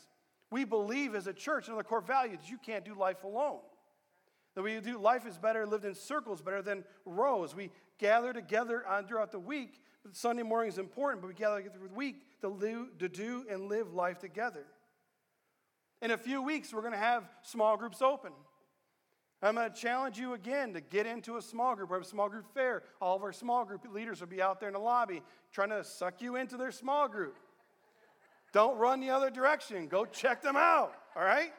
We 0.51 0.65
believe 0.65 1.15
as 1.15 1.27
a 1.27 1.33
church, 1.33 1.67
and 1.67 1.77
the 1.77 1.83
core 1.83 2.01
value 2.01 2.37
that 2.37 2.49
you 2.49 2.57
can't 2.57 2.85
do 2.85 2.93
life 2.93 3.23
alone. 3.23 3.61
That 4.55 4.63
we 4.63 4.79
do 4.81 4.99
life 4.99 5.25
is 5.25 5.37
better 5.37 5.65
lived 5.65 5.85
in 5.85 5.95
circles, 5.95 6.41
better 6.41 6.61
than 6.61 6.83
rows. 7.05 7.55
We 7.55 7.71
gather 7.97 8.33
together 8.33 8.85
on 8.87 9.07
throughout 9.07 9.31
the 9.31 9.39
week. 9.39 9.81
Sunday 10.11 10.43
morning 10.43 10.69
is 10.69 10.77
important, 10.77 11.21
but 11.21 11.27
we 11.27 11.33
gather 11.33 11.61
through 11.61 11.87
the 11.89 11.93
week 11.93 12.15
to, 12.41 12.47
live, 12.47 12.97
to 12.99 13.09
do 13.09 13.45
and 13.49 13.67
live 13.67 13.93
life 13.93 14.19
together. 14.19 14.65
In 16.01 16.11
a 16.11 16.17
few 16.17 16.41
weeks, 16.41 16.73
we're 16.73 16.81
going 16.81 16.93
to 16.93 16.97
have 16.97 17.29
small 17.41 17.75
groups 17.77 18.01
open. 18.01 18.31
I'm 19.41 19.55
going 19.55 19.71
to 19.71 19.75
challenge 19.75 20.17
you 20.17 20.33
again 20.33 20.73
to 20.73 20.81
get 20.81 21.05
into 21.05 21.37
a 21.37 21.41
small 21.41 21.75
group. 21.75 21.89
We 21.89 21.95
have 21.95 22.03
a 22.03 22.05
small 22.05 22.27
group 22.27 22.45
fair. 22.53 22.83
All 23.01 23.15
of 23.15 23.23
our 23.23 23.31
small 23.31 23.63
group 23.63 23.85
leaders 23.93 24.19
will 24.19 24.27
be 24.27 24.41
out 24.41 24.59
there 24.59 24.67
in 24.67 24.73
the 24.73 24.79
lobby 24.79 25.21
trying 25.53 25.69
to 25.69 25.83
suck 25.83 26.21
you 26.21 26.35
into 26.35 26.57
their 26.57 26.71
small 26.71 27.07
group. 27.07 27.37
Don't 28.51 28.77
run 28.77 28.99
the 28.99 29.11
other 29.11 29.29
direction. 29.29 29.87
Go 29.87 30.05
check 30.05 30.41
them 30.41 30.55
out, 30.57 30.93
all 31.15 31.23
right? 31.23 31.53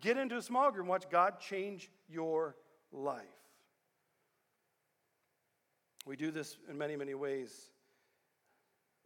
Get 0.00 0.16
into 0.16 0.36
a 0.36 0.42
small 0.42 0.70
group 0.70 0.82
and 0.82 0.88
watch 0.88 1.04
God 1.10 1.40
change 1.40 1.90
your 2.08 2.54
life. 2.92 3.24
We 6.08 6.16
do 6.16 6.30
this 6.30 6.56
in 6.70 6.78
many, 6.78 6.96
many 6.96 7.12
ways. 7.12 7.52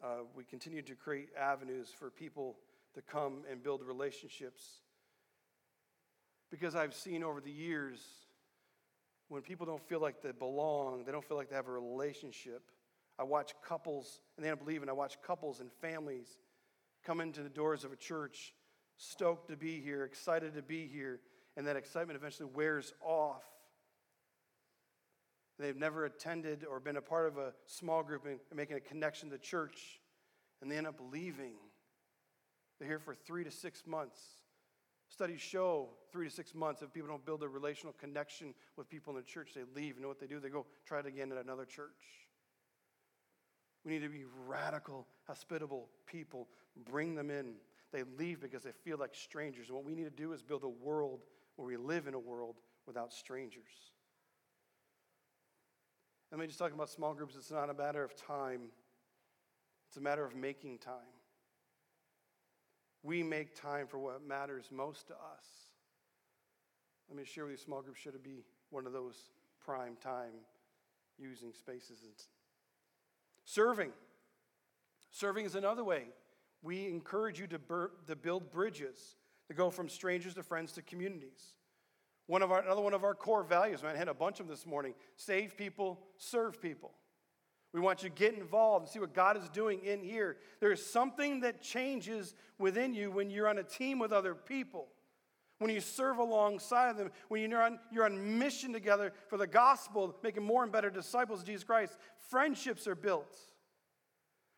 Uh, 0.01 0.19
we 0.37 0.45
continue 0.45 0.83
to 0.83 0.95
create 0.95 1.31
avenues 1.37 1.88
for 1.99 2.11
people 2.11 2.59
to 2.95 3.03
come 3.03 3.43
and 3.51 3.61
build 3.61 3.83
relationships 3.83 4.62
because 6.49 6.77
I've 6.77 6.95
seen 6.95 7.25
over 7.25 7.41
the 7.41 7.51
years 7.51 7.99
when 9.27 9.43
people 9.43 9.67
don't 9.67 9.83
feel 9.88 10.01
like 10.01 10.23
they 10.23 10.31
belong, 10.31 11.03
they 11.05 11.11
don't 11.11 11.25
feel 11.25 11.37
like 11.37 11.51
they 11.51 11.57
have 11.57 11.67
a 11.67 11.73
relationship. 11.73 12.71
I 13.19 13.25
watch 13.25 13.53
couples, 13.67 14.21
and 14.37 14.47
they 14.47 14.49
don't 14.49 14.65
believe, 14.65 14.83
and 14.83 14.91
I 14.91 14.95
watch 14.95 15.17
couples 15.27 15.59
and 15.59 15.73
families 15.81 16.38
come 17.05 17.21
into 17.21 17.43
the 17.43 17.49
doors 17.49 17.83
of 17.83 17.91
a 17.91 17.97
church 17.97 18.55
stoked 18.97 19.49
to 19.49 19.57
be 19.57 19.81
here, 19.81 20.05
excited 20.05 20.55
to 20.55 20.62
be 20.62 20.87
here, 20.87 21.19
and 21.57 21.67
that 21.67 21.75
excitement 21.75 22.17
eventually 22.17 22.49
wears 22.55 22.93
off. 23.05 23.43
They've 25.59 25.77
never 25.77 26.05
attended 26.05 26.65
or 26.65 26.81
been 26.81 26.97
a 26.97 27.03
part 27.03 27.27
of 27.27 27.38
a 27.38 27.53
small 27.67 28.03
group 28.03 28.27
and 28.27 28.38
making 28.55 28.77
a 28.77 28.81
connection 28.81 29.31
to 29.31 29.38
church, 29.38 30.01
and 30.61 30.71
they 30.71 30.77
end 30.77 30.87
up 30.87 31.01
leaving. 31.12 31.55
They're 32.79 32.88
here 32.88 32.99
for 32.99 33.15
three 33.15 33.45
to 33.45 33.51
six 33.51 33.87
months. 33.87 34.21
Studies 35.09 35.41
show 35.41 35.91
three 36.11 36.27
to 36.29 36.35
six 36.35 36.55
months, 36.55 36.81
if 36.81 36.93
people 36.93 37.09
don't 37.09 37.25
build 37.25 37.43
a 37.43 37.49
relational 37.49 37.93
connection 37.93 38.55
with 38.77 38.88
people 38.88 39.12
in 39.12 39.19
the 39.19 39.23
church, 39.23 39.51
they 39.55 39.62
leave. 39.75 39.97
You 39.97 40.03
know 40.03 40.09
what 40.09 40.19
they 40.19 40.27
do? 40.27 40.41
They 40.41 40.49
go 40.49 40.67
try 40.87 41.01
it 41.01 41.07
again 41.07 41.31
at 41.31 41.38
another 41.38 41.67
church. 41.67 41.91
We 43.85 43.93
need 43.93 44.03
to 44.03 44.09
be 44.09 44.25
radical, 44.47 45.07
hospitable 45.27 45.88
people. 46.07 46.49
Bring 46.91 47.15
them 47.15 47.31
in. 47.31 47.55
They 47.93 48.05
leave 48.19 48.41
because 48.41 48.62
they 48.62 48.73
feel 48.85 48.97
like 48.97 49.15
strangers. 49.15 49.69
And 49.69 49.77
what 49.77 49.85
we 49.85 49.95
need 49.95 50.05
to 50.05 50.11
do 50.11 50.33
is 50.33 50.43
build 50.43 50.62
a 50.62 50.69
world 50.69 51.25
where 51.57 51.69
we 51.69 51.77
live 51.77 52.07
in 52.07 52.15
a 52.15 52.19
world 52.19 52.57
without 52.87 53.12
strangers. 53.12 53.93
Let 56.33 56.40
me 56.40 56.49
just 56.49 56.59
talk 56.59 56.73
about 56.73 56.90
small 56.90 57.14
groups. 57.14 57.37
It's 57.37 57.53
not 57.53 57.71
a 57.71 57.75
matter 57.75 58.03
of 58.03 58.16
time, 58.16 58.71
it's 59.87 59.99
a 59.99 60.01
matter 60.01 60.25
of 60.25 60.35
making 60.35 60.79
time 60.79 61.12
we 63.03 63.23
make 63.23 63.61
time 63.61 63.87
for 63.87 63.99
what 63.99 64.27
matters 64.27 64.66
most 64.71 65.09
to 65.09 65.14
us. 65.14 65.47
Let 67.09 67.18
me 67.18 67.25
share 67.25 67.45
with 67.45 67.53
you, 67.53 67.57
small 67.59 67.83
groups 67.83 68.01
should 68.01 68.21
be 68.23 68.45
one 68.71 68.87
of 68.87 68.92
those 68.92 69.16
prime 69.64 69.97
time 70.03 70.33
using 71.18 71.53
spaces. 71.53 71.99
Serving. 73.45 73.90
Serving 75.11 75.45
is 75.45 75.57
another 75.57 75.85
way. 75.85 76.05
We 76.62 76.87
encourage 76.87 77.40
you 77.40 77.47
to, 77.49 77.59
bur- 77.59 77.90
to 78.07 78.16
build 78.16 78.51
bridges, 78.53 79.16
to 79.49 79.55
go 79.55 79.68
from 79.68 79.88
strangers 79.88 80.35
to 80.35 80.42
friends 80.42 80.73
to 80.73 80.83
communities. 80.83 81.55
One 82.27 82.43
of 82.43 82.53
our, 82.53 82.61
another 82.61 82.81
one 82.81 82.94
of 82.94 83.05
our 83.05 83.15
core 83.15 83.42
values, 83.42 83.83
man, 83.83 83.94
I 83.94 83.99
had 83.99 84.09
a 84.09 84.15
bunch 84.15 84.40
of 84.40 84.46
them 84.46 84.55
this 84.55 84.67
morning 84.67 84.94
save 85.17 85.57
people, 85.57 86.01
serve 86.17 86.61
people. 86.61 86.92
We 87.73 87.81
want 87.81 88.03
you 88.03 88.11
to 88.11 88.15
get 88.15 88.35
involved 88.35 88.85
and 88.85 88.92
see 88.92 88.99
what 88.99 89.15
God 89.15 89.37
is 89.37 89.49
doing 89.49 89.81
in 89.83 90.03
here. 90.03 90.37
There 90.61 90.73
is 90.73 90.85
something 90.85 91.40
that 91.40 91.63
changes 91.63 92.35
within 92.59 92.92
you 92.92 93.11
when 93.11 93.31
you're 93.31 93.49
on 93.49 93.59
a 93.59 93.63
team 93.63 93.99
with 93.99 94.13
other 94.13 94.35
people, 94.35 94.88
when 95.59 95.71
you 95.71 95.81
serve 95.81 96.19
alongside 96.19 96.99
them, 96.99 97.11
when 97.29 97.51
you're 97.51 97.63
on, 97.63 97.79
you're 97.90 98.05
on 98.05 98.38
mission 98.38 98.73
together 98.73 99.13
for 99.29 99.38
the 99.38 99.46
gospel, 99.46 100.15
making 100.23 100.42
more 100.42 100.63
and 100.63 100.71
better 100.71 100.90
disciples 100.90 101.40
of 101.40 101.46
Jesus 101.46 101.65
Christ. 101.65 101.96
Friendships 102.29 102.87
are 102.87 102.94
built. 102.94 103.38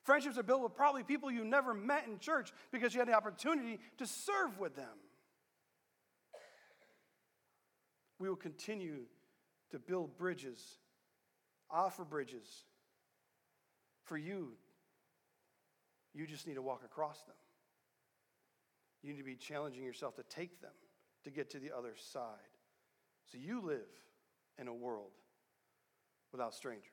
Friendships 0.02 0.36
are 0.36 0.42
built 0.42 0.62
with 0.62 0.74
probably 0.74 1.02
people 1.02 1.30
you 1.30 1.44
never 1.44 1.72
met 1.72 2.06
in 2.06 2.18
church 2.18 2.52
because 2.72 2.94
you 2.94 3.00
had 3.00 3.08
the 3.08 3.14
opportunity 3.14 3.78
to 3.98 4.06
serve 4.06 4.58
with 4.58 4.74
them. 4.76 4.98
We 8.18 8.28
will 8.28 8.36
continue 8.36 9.02
to 9.70 9.78
build 9.78 10.16
bridges, 10.16 10.78
offer 11.70 12.04
bridges 12.04 12.64
for 14.04 14.16
you, 14.16 14.52
you 16.14 16.26
just 16.26 16.46
need 16.46 16.54
to 16.54 16.62
walk 16.62 16.82
across 16.84 17.22
them. 17.22 17.34
You 19.02 19.12
need 19.12 19.18
to 19.18 19.24
be 19.24 19.34
challenging 19.34 19.82
yourself 19.82 20.14
to 20.16 20.22
take 20.22 20.60
them 20.60 20.70
to 21.24 21.30
get 21.30 21.50
to 21.50 21.58
the 21.58 21.72
other 21.76 21.94
side. 21.96 22.22
So 23.30 23.38
you 23.38 23.60
live 23.60 23.80
in 24.58 24.68
a 24.68 24.74
world 24.74 25.10
without 26.32 26.54
strangers. 26.54 26.84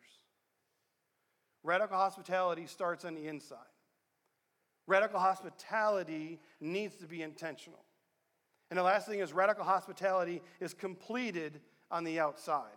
Radical 1.64 1.98
hospitality 1.98 2.66
starts 2.66 3.06
on 3.06 3.14
the 3.14 3.28
inside. 3.28 3.58
Radical 4.88 5.20
hospitality 5.20 6.40
needs 6.60 6.96
to 6.96 7.06
be 7.06 7.22
intentional. 7.22 7.86
And 8.72 8.80
the 8.80 8.84
last 8.84 9.06
thing 9.06 9.20
is, 9.20 9.34
radical 9.34 9.66
hospitality 9.66 10.42
is 10.62 10.74
completed 10.74 11.60
on 11.92 12.06
the 12.06 12.22
outside. 12.22 12.72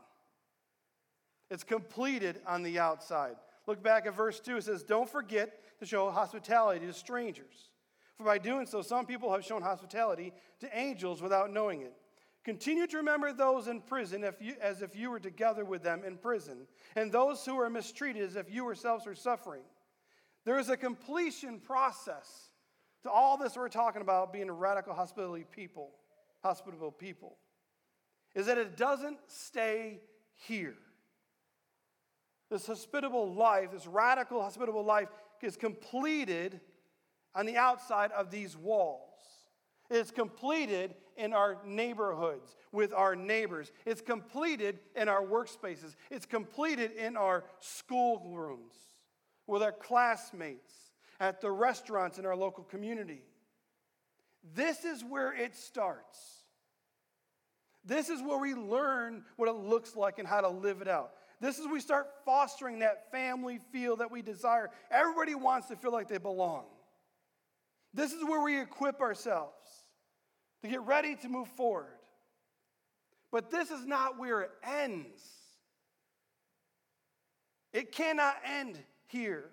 It's 1.50 1.62
completed 1.62 2.40
on 2.48 2.64
the 2.64 2.80
outside. 2.80 3.36
Look 3.68 3.80
back 3.80 4.04
at 4.06 4.16
verse 4.16 4.40
2. 4.40 4.56
It 4.56 4.64
says, 4.64 4.82
Don't 4.82 5.08
forget 5.08 5.60
to 5.78 5.86
show 5.86 6.10
hospitality 6.10 6.84
to 6.84 6.92
strangers. 6.92 7.70
For 8.18 8.24
by 8.24 8.38
doing 8.38 8.66
so, 8.66 8.82
some 8.82 9.06
people 9.06 9.32
have 9.32 9.44
shown 9.44 9.62
hospitality 9.62 10.32
to 10.60 10.76
angels 10.76 11.22
without 11.22 11.52
knowing 11.52 11.82
it. 11.82 11.94
Continue 12.44 12.88
to 12.88 12.96
remember 12.96 13.32
those 13.32 13.68
in 13.68 13.80
prison 13.80 14.24
if 14.24 14.42
you, 14.42 14.56
as 14.60 14.82
if 14.82 14.96
you 14.96 15.10
were 15.10 15.20
together 15.20 15.64
with 15.64 15.84
them 15.84 16.02
in 16.04 16.16
prison, 16.16 16.66
and 16.96 17.10
those 17.10 17.44
who 17.44 17.58
are 17.58 17.70
mistreated 17.70 18.22
as 18.22 18.36
if 18.36 18.50
you 18.50 18.64
yourselves 18.64 19.06
were 19.06 19.14
suffering. 19.14 19.62
There 20.44 20.58
is 20.58 20.68
a 20.68 20.76
completion 20.76 21.60
process 21.60 22.50
to 23.04 23.10
all 23.10 23.36
this 23.36 23.56
we're 23.56 23.68
talking 23.68 24.02
about 24.02 24.32
being 24.32 24.48
a 24.48 24.52
radical 24.52 24.92
hospitality 24.92 25.44
people, 25.54 25.90
hospitable 26.42 26.90
people, 26.90 27.36
is 28.34 28.46
that 28.46 28.58
it 28.58 28.76
doesn't 28.76 29.18
stay 29.28 30.00
here. 30.34 30.74
This 32.50 32.66
hospitable 32.66 33.32
life, 33.32 33.70
this 33.72 33.86
radical 33.86 34.42
hospitable 34.42 34.84
life, 34.84 35.08
is 35.42 35.56
completed 35.56 36.60
on 37.34 37.46
the 37.46 37.56
outside 37.56 38.10
of 38.12 38.30
these 38.30 38.56
walls. 38.56 39.00
It's 39.90 40.10
completed 40.10 40.94
in 41.16 41.32
our 41.32 41.58
neighborhoods 41.64 42.56
with 42.72 42.92
our 42.92 43.14
neighbors. 43.14 43.70
It's 43.84 44.00
completed 44.00 44.78
in 44.96 45.08
our 45.08 45.22
workspaces. 45.22 45.94
It's 46.10 46.26
completed 46.26 46.92
in 46.92 47.16
our 47.16 47.44
schoolrooms 47.60 48.74
with 49.46 49.62
our 49.62 49.72
classmates, 49.72 50.72
at 51.20 51.40
the 51.40 51.50
restaurants 51.50 52.18
in 52.18 52.26
our 52.26 52.36
local 52.36 52.64
community. 52.64 53.22
This 54.54 54.84
is 54.84 55.02
where 55.02 55.32
it 55.32 55.54
starts. 55.54 56.18
This 57.84 58.08
is 58.08 58.22
where 58.22 58.38
we 58.38 58.54
learn 58.54 59.24
what 59.36 59.48
it 59.48 59.56
looks 59.56 59.94
like 59.94 60.18
and 60.18 60.26
how 60.26 60.40
to 60.40 60.48
live 60.48 60.80
it 60.80 60.88
out. 60.88 61.12
This 61.40 61.58
is 61.58 61.64
where 61.64 61.74
we 61.74 61.80
start 61.80 62.08
fostering 62.24 62.78
that 62.78 63.10
family 63.10 63.60
feel 63.72 63.96
that 63.96 64.10
we 64.10 64.22
desire. 64.22 64.70
Everybody 64.90 65.34
wants 65.34 65.68
to 65.68 65.76
feel 65.76 65.92
like 65.92 66.08
they 66.08 66.18
belong. 66.18 66.64
This 67.92 68.12
is 68.12 68.24
where 68.24 68.42
we 68.42 68.60
equip 68.60 69.00
ourselves 69.00 69.84
to 70.62 70.68
get 70.68 70.80
ready 70.82 71.14
to 71.16 71.28
move 71.28 71.48
forward. 71.48 71.98
But 73.30 73.50
this 73.50 73.70
is 73.70 73.84
not 73.84 74.18
where 74.18 74.42
it 74.42 74.50
ends. 74.62 75.20
It 77.72 77.92
cannot 77.92 78.36
end 78.46 78.78
here. 79.08 79.50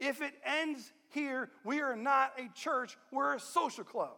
If 0.00 0.22
it 0.22 0.34
ends 0.44 0.92
here, 1.10 1.50
we 1.64 1.80
are 1.80 1.96
not 1.96 2.32
a 2.38 2.48
church, 2.54 2.96
we're 3.10 3.34
a 3.34 3.40
social 3.40 3.84
club. 3.84 4.16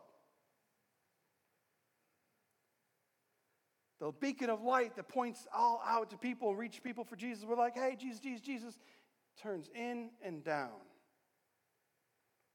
The 4.00 4.12
beacon 4.12 4.48
of 4.48 4.62
light 4.62 4.96
that 4.96 5.08
points 5.08 5.46
all 5.54 5.82
out 5.86 6.10
to 6.10 6.16
people 6.16 6.54
reach 6.54 6.82
people 6.82 7.04
for 7.04 7.16
Jesus. 7.16 7.44
We're 7.44 7.56
like, 7.56 7.74
hey, 7.74 7.96
Jesus, 7.98 8.18
Jesus, 8.18 8.40
Jesus, 8.40 8.78
turns 9.42 9.68
in 9.74 10.10
and 10.24 10.42
down. 10.42 10.70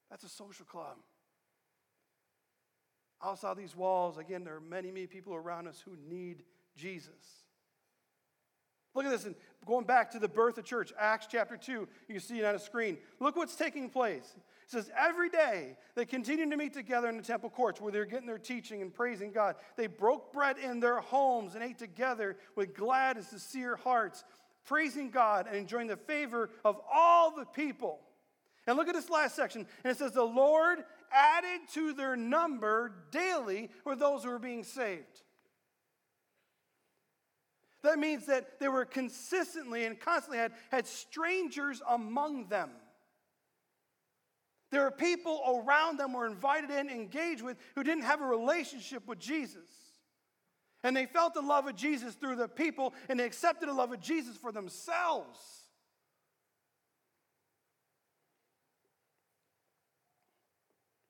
That's 0.10 0.24
a 0.24 0.30
social 0.30 0.66
club. 0.66 0.98
Outside 3.24 3.58
these 3.58 3.76
walls, 3.76 4.18
again, 4.18 4.44
there 4.44 4.56
are 4.56 4.62
many, 4.62 4.92
many 4.92 5.08
people 5.08 5.36
around 5.36 5.68
us 5.68 5.82
who 5.84 5.96
need 6.10 6.44
Jesus. 6.76 7.46
Look 8.94 9.06
at 9.06 9.12
this, 9.12 9.26
and 9.26 9.36
going 9.66 9.86
back 9.86 10.12
to 10.12 10.20
the 10.20 10.28
birth 10.28 10.58
of 10.58 10.66
church, 10.66 10.94
Acts 11.00 11.28
chapter 11.30 11.58
2, 11.58 11.72
you 11.72 11.88
can 12.08 12.20
see 12.20 12.40
it 12.40 12.46
on 12.46 12.56
a 12.56 12.60
screen. 12.60 12.98
Look 13.20 13.36
what's 13.36 13.56
taking 13.56 13.90
place. 13.90 14.34
It 14.36 14.72
says, 14.72 14.92
Every 14.98 15.30
day 15.30 15.78
they 15.96 16.06
continued 16.06 16.52
to 16.52 16.58
meet 16.58 16.74
together 16.74 17.08
in 17.10 17.18
the 17.18 17.24
temple 17.24 17.50
courts 17.50 17.80
where 17.80 17.92
they're 17.92 18.06
getting 18.06 18.28
their 18.28 18.38
teaching 18.38 18.82
and 18.82 18.94
praising 18.94 19.32
God. 19.32 19.56
They 19.76 19.88
broke 19.88 20.34
bread 20.34 20.58
in 20.58 20.80
their 20.80 21.00
homes 21.00 21.56
and 21.56 21.64
ate 21.64 21.78
together 21.78 22.38
with 22.56 22.76
glad 22.76 23.18
and 23.18 23.26
sincere 23.26 23.76
hearts, 23.76 24.24
praising 24.66 25.10
God 25.10 25.48
and 25.48 25.56
enjoying 25.56 25.88
the 25.88 25.98
favor 25.98 26.50
of 26.64 26.80
all 26.92 27.36
the 27.36 27.46
people. 27.46 28.00
And 28.68 28.78
look 28.78 28.88
at 28.88 28.96
this 28.96 29.10
last 29.10 29.36
section. 29.36 29.68
And 29.84 29.92
it 29.92 29.98
says, 29.98 30.14
The 30.14 30.24
Lord 30.24 30.84
added 31.12 31.62
to 31.74 31.94
their 31.94 32.16
number 32.16 32.92
daily 33.12 33.70
were 33.84 33.96
those 33.96 34.24
who 34.24 34.30
were 34.32 34.40
being 34.40 34.64
saved. 34.64 35.22
That 37.86 38.00
means 38.00 38.26
that 38.26 38.60
they 38.60 38.68
were 38.68 38.84
consistently 38.84 39.86
and 39.86 40.00
constantly 40.00 40.40
had, 40.40 40.54
had 40.72 40.88
strangers 40.88 41.84
among 41.88 42.48
them. 42.48 42.72
There 44.72 44.82
were 44.82 44.92
people 44.92 45.64
around 45.66 46.00
them 46.00 46.14
were 46.14 46.26
invited 46.26 46.72
in, 46.72 46.90
engaged 46.90 47.44
with, 47.44 47.58
who 47.76 47.84
didn't 47.84 48.04
have 48.04 48.22
a 48.22 48.26
relationship 48.26 49.08
with 49.08 49.20
Jesus. 49.20 49.70
And 50.84 50.98
they 50.98 51.06
felt 51.06 51.36
the 51.36 51.42
love 51.42 51.68
of 51.68 51.76
Jesus 51.76 52.16
through 52.16 52.38
the 52.38 52.48
people, 52.48 52.96
and 53.08 53.20
they 53.20 53.24
accepted 53.24 53.70
the 53.70 53.74
love 53.74 53.94
of 53.94 54.00
Jesus 54.02 54.36
for 54.36 54.52
themselves. 54.52 55.40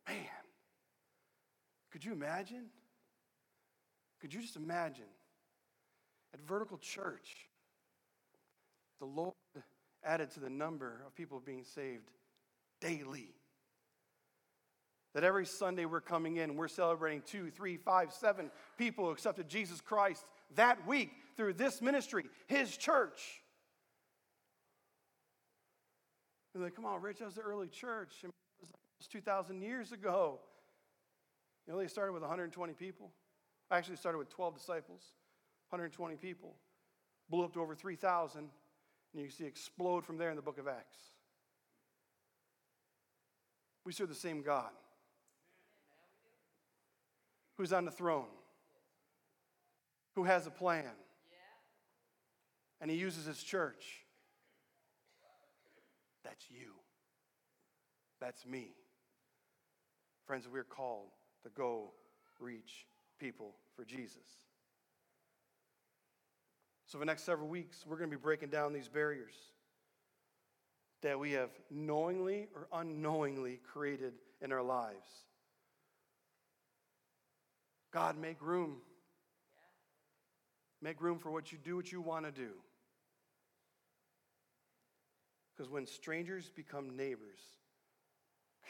Man, 0.08 0.18
could 1.92 2.04
you 2.04 2.12
imagine? 2.12 2.66
Could 4.20 4.34
you 4.34 4.42
just 4.42 4.58
imagine 4.58 5.06
at 6.36 6.46
Vertical 6.46 6.78
Church, 6.78 7.48
the 9.00 9.06
Lord 9.06 9.34
added 10.04 10.32
to 10.32 10.42
the 10.42 10.50
number 10.50 11.02
of 11.08 11.16
people 11.16 11.40
being 11.40 11.64
saved 11.64 12.12
daily. 12.82 13.30
That 15.14 15.24
every 15.24 15.46
Sunday 15.46 15.86
we're 15.86 16.02
coming 16.02 16.36
in, 16.36 16.58
we're 16.58 16.68
celebrating 16.68 17.22
two, 17.26 17.52
three, 17.52 17.78
five, 17.78 18.12
seven 18.12 18.52
people 18.78 19.06
who 19.06 19.12
accepted 19.12 19.48
Jesus 19.48 19.80
Christ 19.80 20.26
that 20.56 20.86
week 20.86 21.12
through 21.38 21.54
this 21.54 21.82
ministry, 21.82 22.26
His 22.48 22.76
church. 22.76 23.42
And 26.54 26.62
like, 26.64 26.76
come 26.76 26.86
on, 26.86 27.02
Rich, 27.02 27.20
that 27.20 27.26
was 27.26 27.36
the 27.36 27.42
early 27.42 27.68
church. 27.68 28.12
It 28.24 28.32
was 28.60 29.08
2,000 29.08 29.62
years 29.62 29.94
ago. 29.94 30.40
You 31.66 31.74
know, 31.74 31.80
they 31.80 31.88
started 31.88 32.12
with 32.12 32.24
120 32.24 32.74
people. 32.74 33.12
I 33.72 33.78
actually 33.78 33.96
started 33.96 34.18
with 34.18 34.30
12 34.30 34.58
disciples. 34.58 35.02
120 35.70 36.16
people, 36.16 36.56
blew 37.30 37.44
up 37.44 37.54
to 37.54 37.62
over 37.62 37.76
3,000, 37.76 38.40
and 38.40 39.22
you 39.22 39.30
see 39.30 39.46
explode 39.46 40.06
from 40.06 40.18
there 40.18 40.30
in 40.30 40.36
the 40.36 40.42
book 40.42 40.58
of 40.58 40.68
Acts. 40.68 40.98
We 43.86 43.94
serve 43.94 44.10
the 44.10 44.16
same 44.16 44.42
God 44.42 44.72
who's 47.58 47.72
on 47.72 47.86
the 47.86 47.92
throne, 47.92 48.26
who 50.16 50.24
has 50.24 50.48
a 50.48 50.52
plan, 50.52 50.92
and 52.82 52.92
he 52.92 52.98
uses 52.98 53.26
his 53.26 53.42
church. 53.42 54.06
That's 56.24 56.46
you. 56.50 56.74
That's 58.20 58.46
me. 58.46 58.74
Friends, 60.26 60.48
we're 60.52 60.64
called 60.64 61.10
to 61.44 61.50
go 61.50 61.92
reach 62.40 62.88
people 63.20 63.56
for 63.76 63.86
Jesus. 63.86 64.45
So, 66.88 66.98
for 66.98 67.00
the 67.00 67.06
next 67.06 67.24
several 67.24 67.48
weeks, 67.48 67.84
we're 67.88 67.98
going 67.98 68.10
to 68.10 68.16
be 68.16 68.22
breaking 68.22 68.50
down 68.50 68.74
these 68.74 68.88
barriers 68.88 69.34
that 71.02 71.20
we 71.20 71.32
have 71.32 71.50
knowingly 71.70 72.48
or 72.56 72.68
unknowingly 72.74 73.60
created 73.72 74.14
in 74.42 74.52
our 74.52 74.62
lives. 74.62 75.26
God, 77.92 78.18
make 78.18 78.42
room. 78.42 78.78
Make 80.82 81.02
room 81.02 81.18
for 81.18 81.32
what 81.32 81.52
you 81.52 81.58
do, 81.64 81.76
what 81.76 81.92
you 81.92 82.02
want 82.02 82.26
to 82.26 82.32
do. 82.32 82.52
Because 85.56 85.72
when 85.72 85.88
strangers 85.88 86.52
become 86.54 86.96
neighbors, 86.98 87.40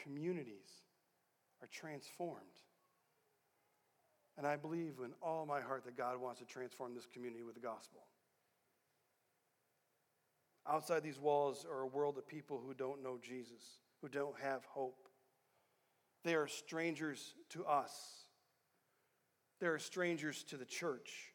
communities 0.02 0.82
are 1.60 1.68
transformed. 1.72 2.40
And 4.38 4.46
I 4.46 4.56
believe 4.56 4.94
in 5.02 5.12
all 5.22 5.46
my 5.46 5.60
heart 5.60 5.84
that 5.84 5.96
God 5.96 6.20
wants 6.20 6.40
to 6.40 6.46
transform 6.46 6.94
this 6.94 7.06
community 7.06 7.42
with 7.42 7.54
the 7.54 7.60
gospel. 7.60 8.02
Outside 10.68 11.02
these 11.02 11.18
walls 11.18 11.64
are 11.70 11.82
a 11.82 11.86
world 11.86 12.18
of 12.18 12.26
people 12.26 12.60
who 12.64 12.74
don't 12.74 13.02
know 13.02 13.18
Jesus, 13.22 13.62
who 14.02 14.08
don't 14.08 14.38
have 14.40 14.64
hope. 14.64 15.08
They 16.24 16.34
are 16.34 16.48
strangers 16.48 17.34
to 17.50 17.64
us. 17.64 17.92
They 19.60 19.68
are 19.68 19.78
strangers 19.78 20.42
to 20.44 20.56
the 20.56 20.64
church. 20.64 21.32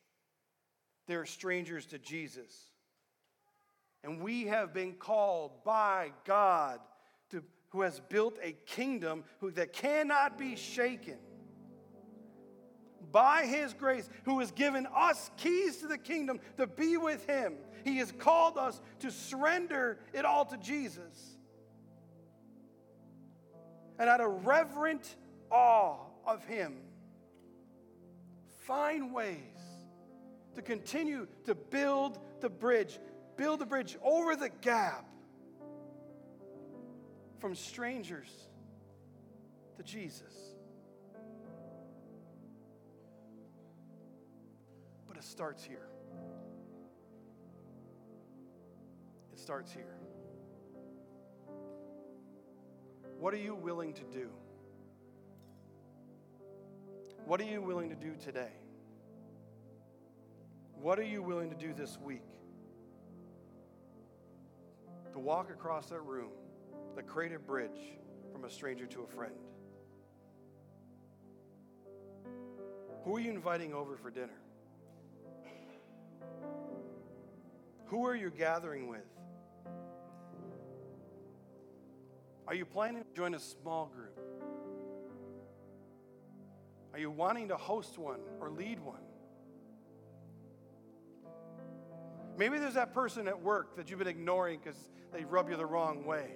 They 1.08 1.16
are 1.16 1.26
strangers 1.26 1.86
to 1.88 1.98
Jesus. 1.98 2.54
And 4.04 4.22
we 4.22 4.46
have 4.46 4.74
been 4.74 4.94
called 4.94 5.64
by 5.64 6.12
God 6.26 6.80
to, 7.30 7.44
who 7.70 7.82
has 7.82 8.00
built 8.10 8.38
a 8.44 8.52
kingdom 8.66 9.24
who, 9.40 9.52
that 9.52 9.74
cannot 9.74 10.38
be 10.38 10.56
shaken 10.56 11.18
by 13.12 13.46
his 13.46 13.74
grace, 13.74 14.10
who 14.26 14.40
has 14.40 14.52
given 14.52 14.88
us 14.96 15.30
keys 15.38 15.78
to 15.78 15.88
the 15.88 15.98
kingdom 15.98 16.40
to 16.58 16.68
be 16.68 16.98
with 16.98 17.26
him. 17.28 17.56
He 17.84 17.98
has 17.98 18.12
called 18.12 18.58
us 18.58 18.80
to 19.00 19.12
surrender 19.12 20.00
it 20.14 20.26
all 20.26 20.46
to 20.46 20.58
Jesus. 20.58 21.38
And 24.00 24.10
out 24.10 24.22
of 24.22 24.46
reverent 24.46 25.16
awe 25.50 25.98
of 26.26 26.44
him, 26.46 26.78
find 28.66 29.14
ways 29.14 29.38
to 30.56 30.62
continue 30.62 31.28
to 31.46 31.56
build 31.56 32.20
the 32.40 32.50
bridge, 32.50 33.00
build 33.38 33.60
the 33.60 33.66
bridge 33.66 33.98
over 34.04 34.36
the 34.36 34.50
gap 34.50 35.06
from 37.40 37.56
strangers 37.56 38.30
to 39.78 39.84
Jesus. 39.84 40.51
It 45.22 45.28
starts 45.28 45.64
here. 45.64 45.88
It 49.32 49.38
starts 49.38 49.72
here. 49.72 50.00
What 53.20 53.36
are 53.36 53.38
you 53.38 53.54
willing 53.54 53.94
to 53.94 54.04
do? 54.06 54.32
What 57.24 57.40
are 57.40 57.44
you 57.44 57.62
willing 57.62 57.90
to 57.90 57.96
do 57.96 58.16
today? 58.16 58.50
What 60.74 60.98
are 60.98 61.04
you 61.04 61.22
willing 61.22 61.52
to 61.52 61.56
do 61.56 61.72
this 61.72 62.00
week? 62.00 62.24
To 65.14 65.20
walk 65.20 65.52
across 65.52 65.86
that 65.90 66.02
room, 66.02 66.32
the 66.96 67.04
created 67.04 67.46
bridge 67.46 68.00
from 68.32 68.46
a 68.46 68.50
stranger 68.50 68.88
to 68.88 69.04
a 69.04 69.08
friend. 69.08 69.36
Who 73.04 73.18
are 73.18 73.20
you 73.20 73.30
inviting 73.30 73.76
over 73.76 73.96
for 73.96 74.10
dinner? 74.10 74.41
Who 77.92 78.06
are 78.06 78.16
you 78.16 78.30
gathering 78.30 78.88
with? 78.88 79.04
Are 82.48 82.56
you 82.56 82.66
planning 82.66 83.04
to 83.04 83.10
join 83.14 83.36
a 83.36 83.40
small 83.40 83.88
group? 83.94 84.18
Are 86.94 87.00
you 87.00 87.12
wanting 87.12 87.50
to 87.50 87.58
host 87.58 87.98
one 87.98 88.22
or 88.40 88.50
lead 88.50 88.80
one? 88.80 89.02
Maybe 92.38 92.60
there's 92.60 92.76
that 92.76 92.94
person 92.94 93.28
at 93.28 93.42
work 93.42 93.76
that 93.76 93.90
you've 93.90 94.00
been 94.00 94.08
ignoring 94.08 94.62
because 94.64 94.80
they 95.12 95.26
rub 95.26 95.50
you 95.50 95.58
the 95.58 95.66
wrong 95.66 96.06
way. 96.06 96.32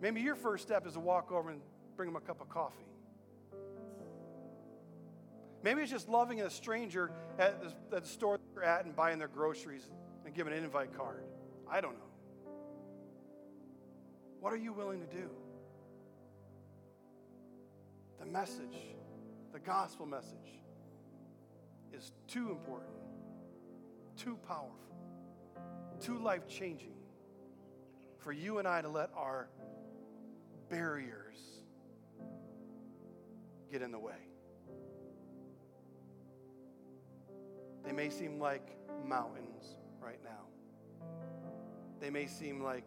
Maybe 0.00 0.22
your 0.22 0.34
first 0.34 0.64
step 0.64 0.88
is 0.88 0.94
to 0.94 1.00
walk 1.00 1.30
over 1.30 1.50
and 1.50 1.60
bring 1.96 2.08
them 2.08 2.16
a 2.16 2.20
cup 2.20 2.40
of 2.40 2.48
coffee. 2.48 2.89
Maybe 5.62 5.82
it's 5.82 5.90
just 5.90 6.08
loving 6.08 6.40
a 6.40 6.50
stranger 6.50 7.10
at 7.38 7.60
the, 7.62 7.96
at 7.96 8.02
the 8.04 8.08
store 8.08 8.38
they're 8.54 8.64
at 8.64 8.84
and 8.84 8.96
buying 8.96 9.18
their 9.18 9.28
groceries 9.28 9.88
and 10.24 10.34
giving 10.34 10.52
an 10.52 10.64
invite 10.64 10.96
card. 10.96 11.24
I 11.70 11.80
don't 11.80 11.98
know. 11.98 12.10
What 14.40 14.52
are 14.54 14.58
you 14.58 14.72
willing 14.72 15.00
to 15.00 15.06
do? 15.06 15.30
The 18.18 18.26
message, 18.26 18.76
the 19.52 19.60
gospel 19.60 20.06
message, 20.06 20.62
is 21.92 22.12
too 22.26 22.50
important, 22.50 22.92
too 24.16 24.38
powerful, 24.48 24.96
too 26.00 26.18
life 26.18 26.48
changing 26.48 26.94
for 28.18 28.32
you 28.32 28.58
and 28.58 28.68
I 28.68 28.80
to 28.80 28.88
let 28.88 29.10
our 29.14 29.48
barriers 30.70 31.38
get 33.70 33.82
in 33.82 33.92
the 33.92 33.98
way. 33.98 34.29
They 37.84 37.92
may 37.92 38.10
seem 38.10 38.38
like 38.38 38.76
mountains 39.06 39.76
right 40.00 40.20
now. 40.24 40.46
They 42.00 42.10
may 42.10 42.26
seem 42.26 42.62
like 42.62 42.84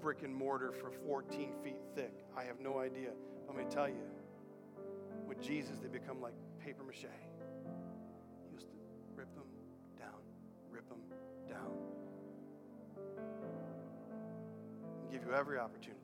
brick 0.00 0.22
and 0.22 0.34
mortar 0.34 0.72
for 0.72 0.90
14 0.90 1.52
feet 1.62 1.78
thick. 1.94 2.24
I 2.36 2.44
have 2.44 2.60
no 2.60 2.78
idea. 2.78 3.10
Let 3.46 3.56
me 3.56 3.64
tell 3.70 3.88
you, 3.88 4.02
with 5.26 5.40
Jesus, 5.40 5.78
they 5.80 5.88
become 5.88 6.20
like 6.20 6.34
paper 6.64 6.82
mache. 6.82 7.06
He 8.46 8.54
used 8.54 8.66
to 8.68 8.74
rip 9.14 9.32
them 9.34 9.44
down, 9.98 10.20
rip 10.70 10.88
them 10.88 11.00
down, 11.48 11.72
and 15.02 15.10
give 15.12 15.22
you 15.26 15.34
every 15.34 15.58
opportunity 15.58 16.00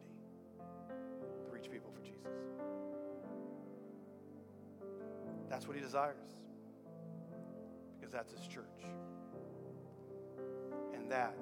to 1.44 1.50
reach 1.50 1.70
people 1.70 1.90
for 1.94 2.00
Jesus. 2.00 2.18
That's 5.48 5.66
what 5.66 5.76
he 5.76 5.82
desires, 5.82 6.36
because 8.08 8.12
that's 8.12 8.40
his 8.40 8.48
church. 8.48 8.64
And 10.94 11.10
that 11.10 11.34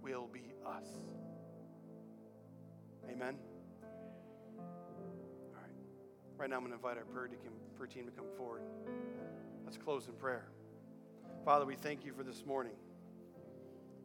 will 0.00 0.28
be 0.32 0.54
us. 0.66 0.86
Amen. 3.10 3.36
All 4.58 5.54
right. 5.54 5.70
Right 6.36 6.50
now, 6.50 6.56
I'm 6.56 6.62
going 6.62 6.70
to 6.70 6.76
invite 6.76 6.96
our 6.98 7.04
prayer 7.04 7.28
team 7.86 8.06
to 8.06 8.12
come 8.12 8.26
forward. 8.36 8.62
Let's 9.64 9.76
close 9.76 10.08
in 10.08 10.14
prayer. 10.14 10.48
Father, 11.44 11.64
we 11.64 11.74
thank 11.74 12.04
you 12.04 12.12
for 12.12 12.22
this 12.22 12.44
morning. 12.46 12.74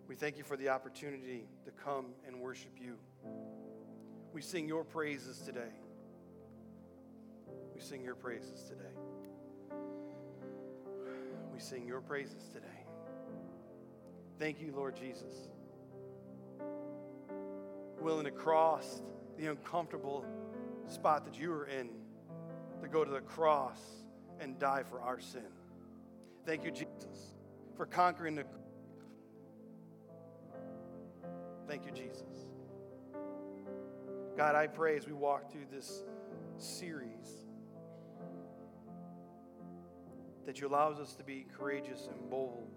We 0.08 0.16
thank 0.16 0.38
you 0.38 0.44
for 0.44 0.58
the 0.58 0.70
opportunity 0.70 1.48
to 1.66 1.72
come 1.72 2.08
and 2.26 2.40
worship 2.40 2.72
you. 2.80 2.98
We 4.34 4.42
sing 4.42 4.68
your 4.68 4.84
praises 4.84 5.40
today. 5.40 5.74
We 7.74 7.82
sing 7.82 8.04
your 8.04 8.16
praises 8.16 8.64
today. 8.64 8.94
We 11.58 11.64
sing 11.64 11.88
your 11.88 12.02
praises 12.02 12.50
today. 12.54 12.68
Thank 14.38 14.62
you, 14.62 14.72
Lord 14.76 14.96
Jesus 14.96 15.48
willing 18.00 18.26
to 18.26 18.32
cross 18.32 19.02
the 19.40 19.48
uncomfortable 19.48 20.24
spot 20.88 21.26
that 21.26 21.40
you 21.40 21.50
were 21.50 21.66
in 21.66 21.90
to 22.84 22.88
go 22.88 23.04
to 23.04 23.10
the 23.10 23.22
cross 23.22 23.80
and 24.40 24.60
die 24.60 24.84
for 24.88 25.02
our 25.02 25.20
sin. 25.20 25.48
Thank 26.46 26.64
you, 26.64 26.70
Jesus, 26.70 27.34
for 27.76 27.88
conquering 27.88 28.36
the. 28.36 28.46
Thank 31.68 31.86
you, 31.88 31.92
Jesus. 31.92 32.22
God, 34.38 34.54
I 34.54 34.68
pray 34.68 34.96
as 34.96 35.08
we 35.08 35.14
walk 35.14 35.52
through 35.52 35.66
this 35.72 36.04
series 36.58 37.37
you 40.60 40.68
allows 40.68 41.00
us 41.00 41.14
to 41.16 41.24
be 41.24 41.46
courageous 41.58 42.08
and 42.12 42.30
bold, 42.30 42.70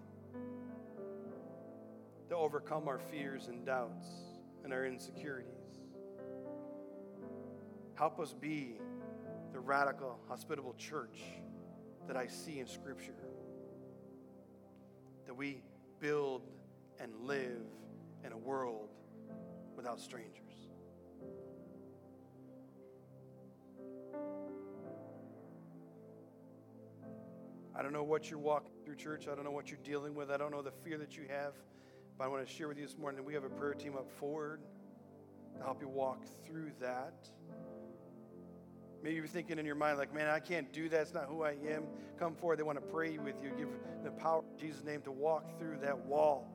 to 2.29 2.35
overcome 2.35 2.87
our 2.87 2.99
fears 2.99 3.47
and 3.47 3.65
doubts 3.65 4.07
and 4.63 4.73
our 4.73 4.85
insecurities. 4.85 5.51
Help 7.95 8.19
us 8.19 8.33
be 8.33 8.77
the 9.53 9.59
radical, 9.59 10.19
hospitable 10.27 10.73
church 10.77 11.21
that 12.07 12.17
I 12.17 12.27
see 12.27 12.59
in 12.59 12.67
Scripture. 12.67 13.13
That 15.25 15.35
we 15.35 15.63
build 15.99 16.41
and 16.99 17.11
live 17.21 17.61
in 18.25 18.31
a 18.31 18.37
world 18.37 18.89
without 19.75 19.99
strangers. 19.99 20.50
I 27.81 27.83
don't 27.83 27.93
know 27.93 28.03
what 28.03 28.29
you're 28.29 28.37
walking 28.37 28.73
through, 28.85 28.97
church. 28.97 29.27
I 29.27 29.33
don't 29.33 29.43
know 29.43 29.49
what 29.49 29.71
you're 29.71 29.79
dealing 29.83 30.13
with. 30.13 30.29
I 30.29 30.37
don't 30.37 30.51
know 30.51 30.61
the 30.61 30.69
fear 30.69 30.99
that 30.99 31.17
you 31.17 31.23
have. 31.29 31.53
But 32.15 32.25
I 32.25 32.27
want 32.27 32.47
to 32.47 32.53
share 32.53 32.67
with 32.67 32.77
you 32.77 32.85
this 32.85 32.95
morning 32.95 33.17
that 33.17 33.23
we 33.23 33.33
have 33.33 33.43
a 33.43 33.49
prayer 33.49 33.73
team 33.73 33.95
up 33.95 34.07
forward 34.19 34.61
to 35.57 35.63
help 35.63 35.81
you 35.81 35.87
walk 35.87 36.23
through 36.45 36.73
that. 36.79 37.27
Maybe 39.01 39.15
you're 39.15 39.25
thinking 39.25 39.57
in 39.57 39.65
your 39.65 39.73
mind, 39.73 39.97
like, 39.97 40.13
man, 40.13 40.27
I 40.29 40.39
can't 40.39 40.71
do 40.71 40.89
that. 40.89 41.01
It's 41.01 41.13
not 41.15 41.25
who 41.25 41.41
I 41.41 41.55
am. 41.71 41.85
Come 42.19 42.35
forward. 42.35 42.59
They 42.59 42.63
want 42.63 42.77
to 42.77 42.85
pray 42.85 43.17
with 43.17 43.41
you, 43.41 43.49
give 43.57 43.69
the 44.03 44.11
power 44.11 44.43
Jesus' 44.59 44.83
name 44.83 45.01
to 45.01 45.11
walk 45.11 45.57
through 45.57 45.79
that 45.81 45.97
wall. 46.05 46.47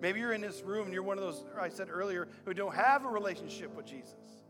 Maybe 0.00 0.20
you're 0.20 0.32
in 0.32 0.42
this 0.42 0.62
room 0.62 0.84
and 0.84 0.94
you're 0.94 1.02
one 1.02 1.18
of 1.18 1.24
those, 1.24 1.44
I 1.60 1.70
said 1.70 1.88
earlier, 1.90 2.28
who 2.44 2.54
don't 2.54 2.76
have 2.76 3.04
a 3.04 3.08
relationship 3.08 3.74
with 3.74 3.86
Jesus. 3.86 4.41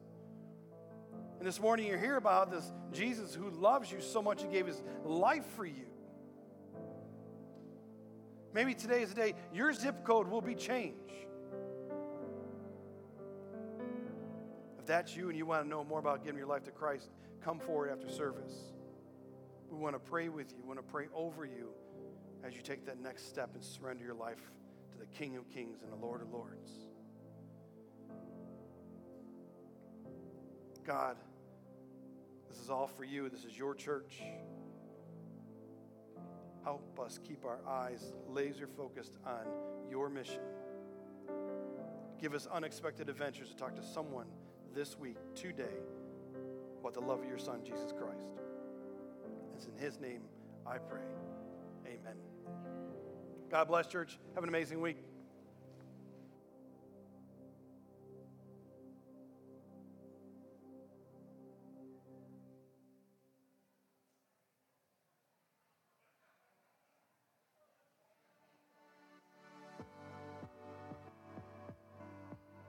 And 1.43 1.49
this 1.49 1.61
morning 1.61 1.89
you 1.89 1.97
hear 1.97 2.15
about 2.15 2.53
this 2.53 2.71
Jesus 2.93 3.35
who 3.35 3.51
loves 3.51 3.91
you 3.91 4.01
so 4.01 4.23
much 4.23 4.43
he 4.43 4.47
gave 4.47 4.65
his 4.65 4.81
life 5.05 5.45
for 5.57 5.67
you. 5.67 5.87
Maybe 8.55 8.75
today 8.75 9.03
is 9.03 9.09
the 9.09 9.17
day 9.17 9.35
your 9.53 9.73
zip 9.73 10.05
code 10.05 10.29
will 10.29 10.41
be 10.41 10.55
changed. 10.55 11.11
If 14.79 14.87
that's 14.87 15.17
you 15.17 15.31
and 15.31 15.37
you 15.37 15.45
want 15.45 15.65
to 15.65 15.69
know 15.69 15.83
more 15.83 15.99
about 15.99 16.23
giving 16.25 16.39
your 16.39 16.47
life 16.47 16.63
to 16.67 16.71
Christ, 16.71 17.11
come 17.43 17.59
forward 17.59 17.91
after 17.91 18.09
service. 18.09 18.55
We 19.69 19.79
want 19.79 19.97
to 19.97 19.99
pray 19.99 20.29
with 20.29 20.53
you, 20.53 20.59
we 20.63 20.69
want 20.69 20.79
to 20.79 20.93
pray 20.93 21.07
over 21.13 21.45
you 21.45 21.71
as 22.45 22.55
you 22.55 22.63
take 22.63 22.87
that 22.87 23.01
next 23.01 23.29
step 23.29 23.51
and 23.55 23.65
surrender 23.65 24.05
your 24.05 24.15
life 24.15 24.49
to 24.93 24.97
the 24.97 25.07
King 25.07 25.37
of 25.37 25.51
Kings 25.51 25.81
and 25.83 25.91
the 25.91 25.97
Lord 26.07 26.23
of 26.23 26.33
Lords. 26.33 26.71
God, 30.87 31.17
this 32.53 32.61
is 32.61 32.71
all 32.71 32.87
for 32.87 33.05
you. 33.05 33.31
This 33.31 33.45
is 33.45 33.57
your 33.57 33.75
church. 33.75 34.21
Help 36.65 37.01
us 37.01 37.19
keep 37.27 37.45
our 37.45 37.59
eyes 37.67 38.13
laser 38.29 38.67
focused 38.67 39.17
on 39.27 39.47
your 39.91 40.11
mission. 40.11 40.43
Give 42.21 42.35
us 42.35 42.47
unexpected 42.53 43.09
adventures 43.09 43.49
to 43.49 43.57
talk 43.57 43.75
to 43.77 43.83
someone 43.83 44.27
this 44.75 44.99
week, 44.99 45.17
today, 45.35 45.81
about 46.81 46.95
the 46.95 47.01
love 47.01 47.21
of 47.21 47.29
your 47.29 47.39
Son, 47.39 47.61
Jesus 47.65 47.93
Christ. 47.93 48.29
It's 49.57 49.67
in 49.67 49.77
His 49.77 49.99
name 49.99 50.21
I 50.67 50.77
pray. 50.77 51.01
Amen. 51.87 52.17
God 53.51 53.67
bless, 53.67 53.87
church. 53.87 54.19
Have 54.35 54.45
an 54.45 54.51
amazing 54.51 54.81
week. 54.81 54.99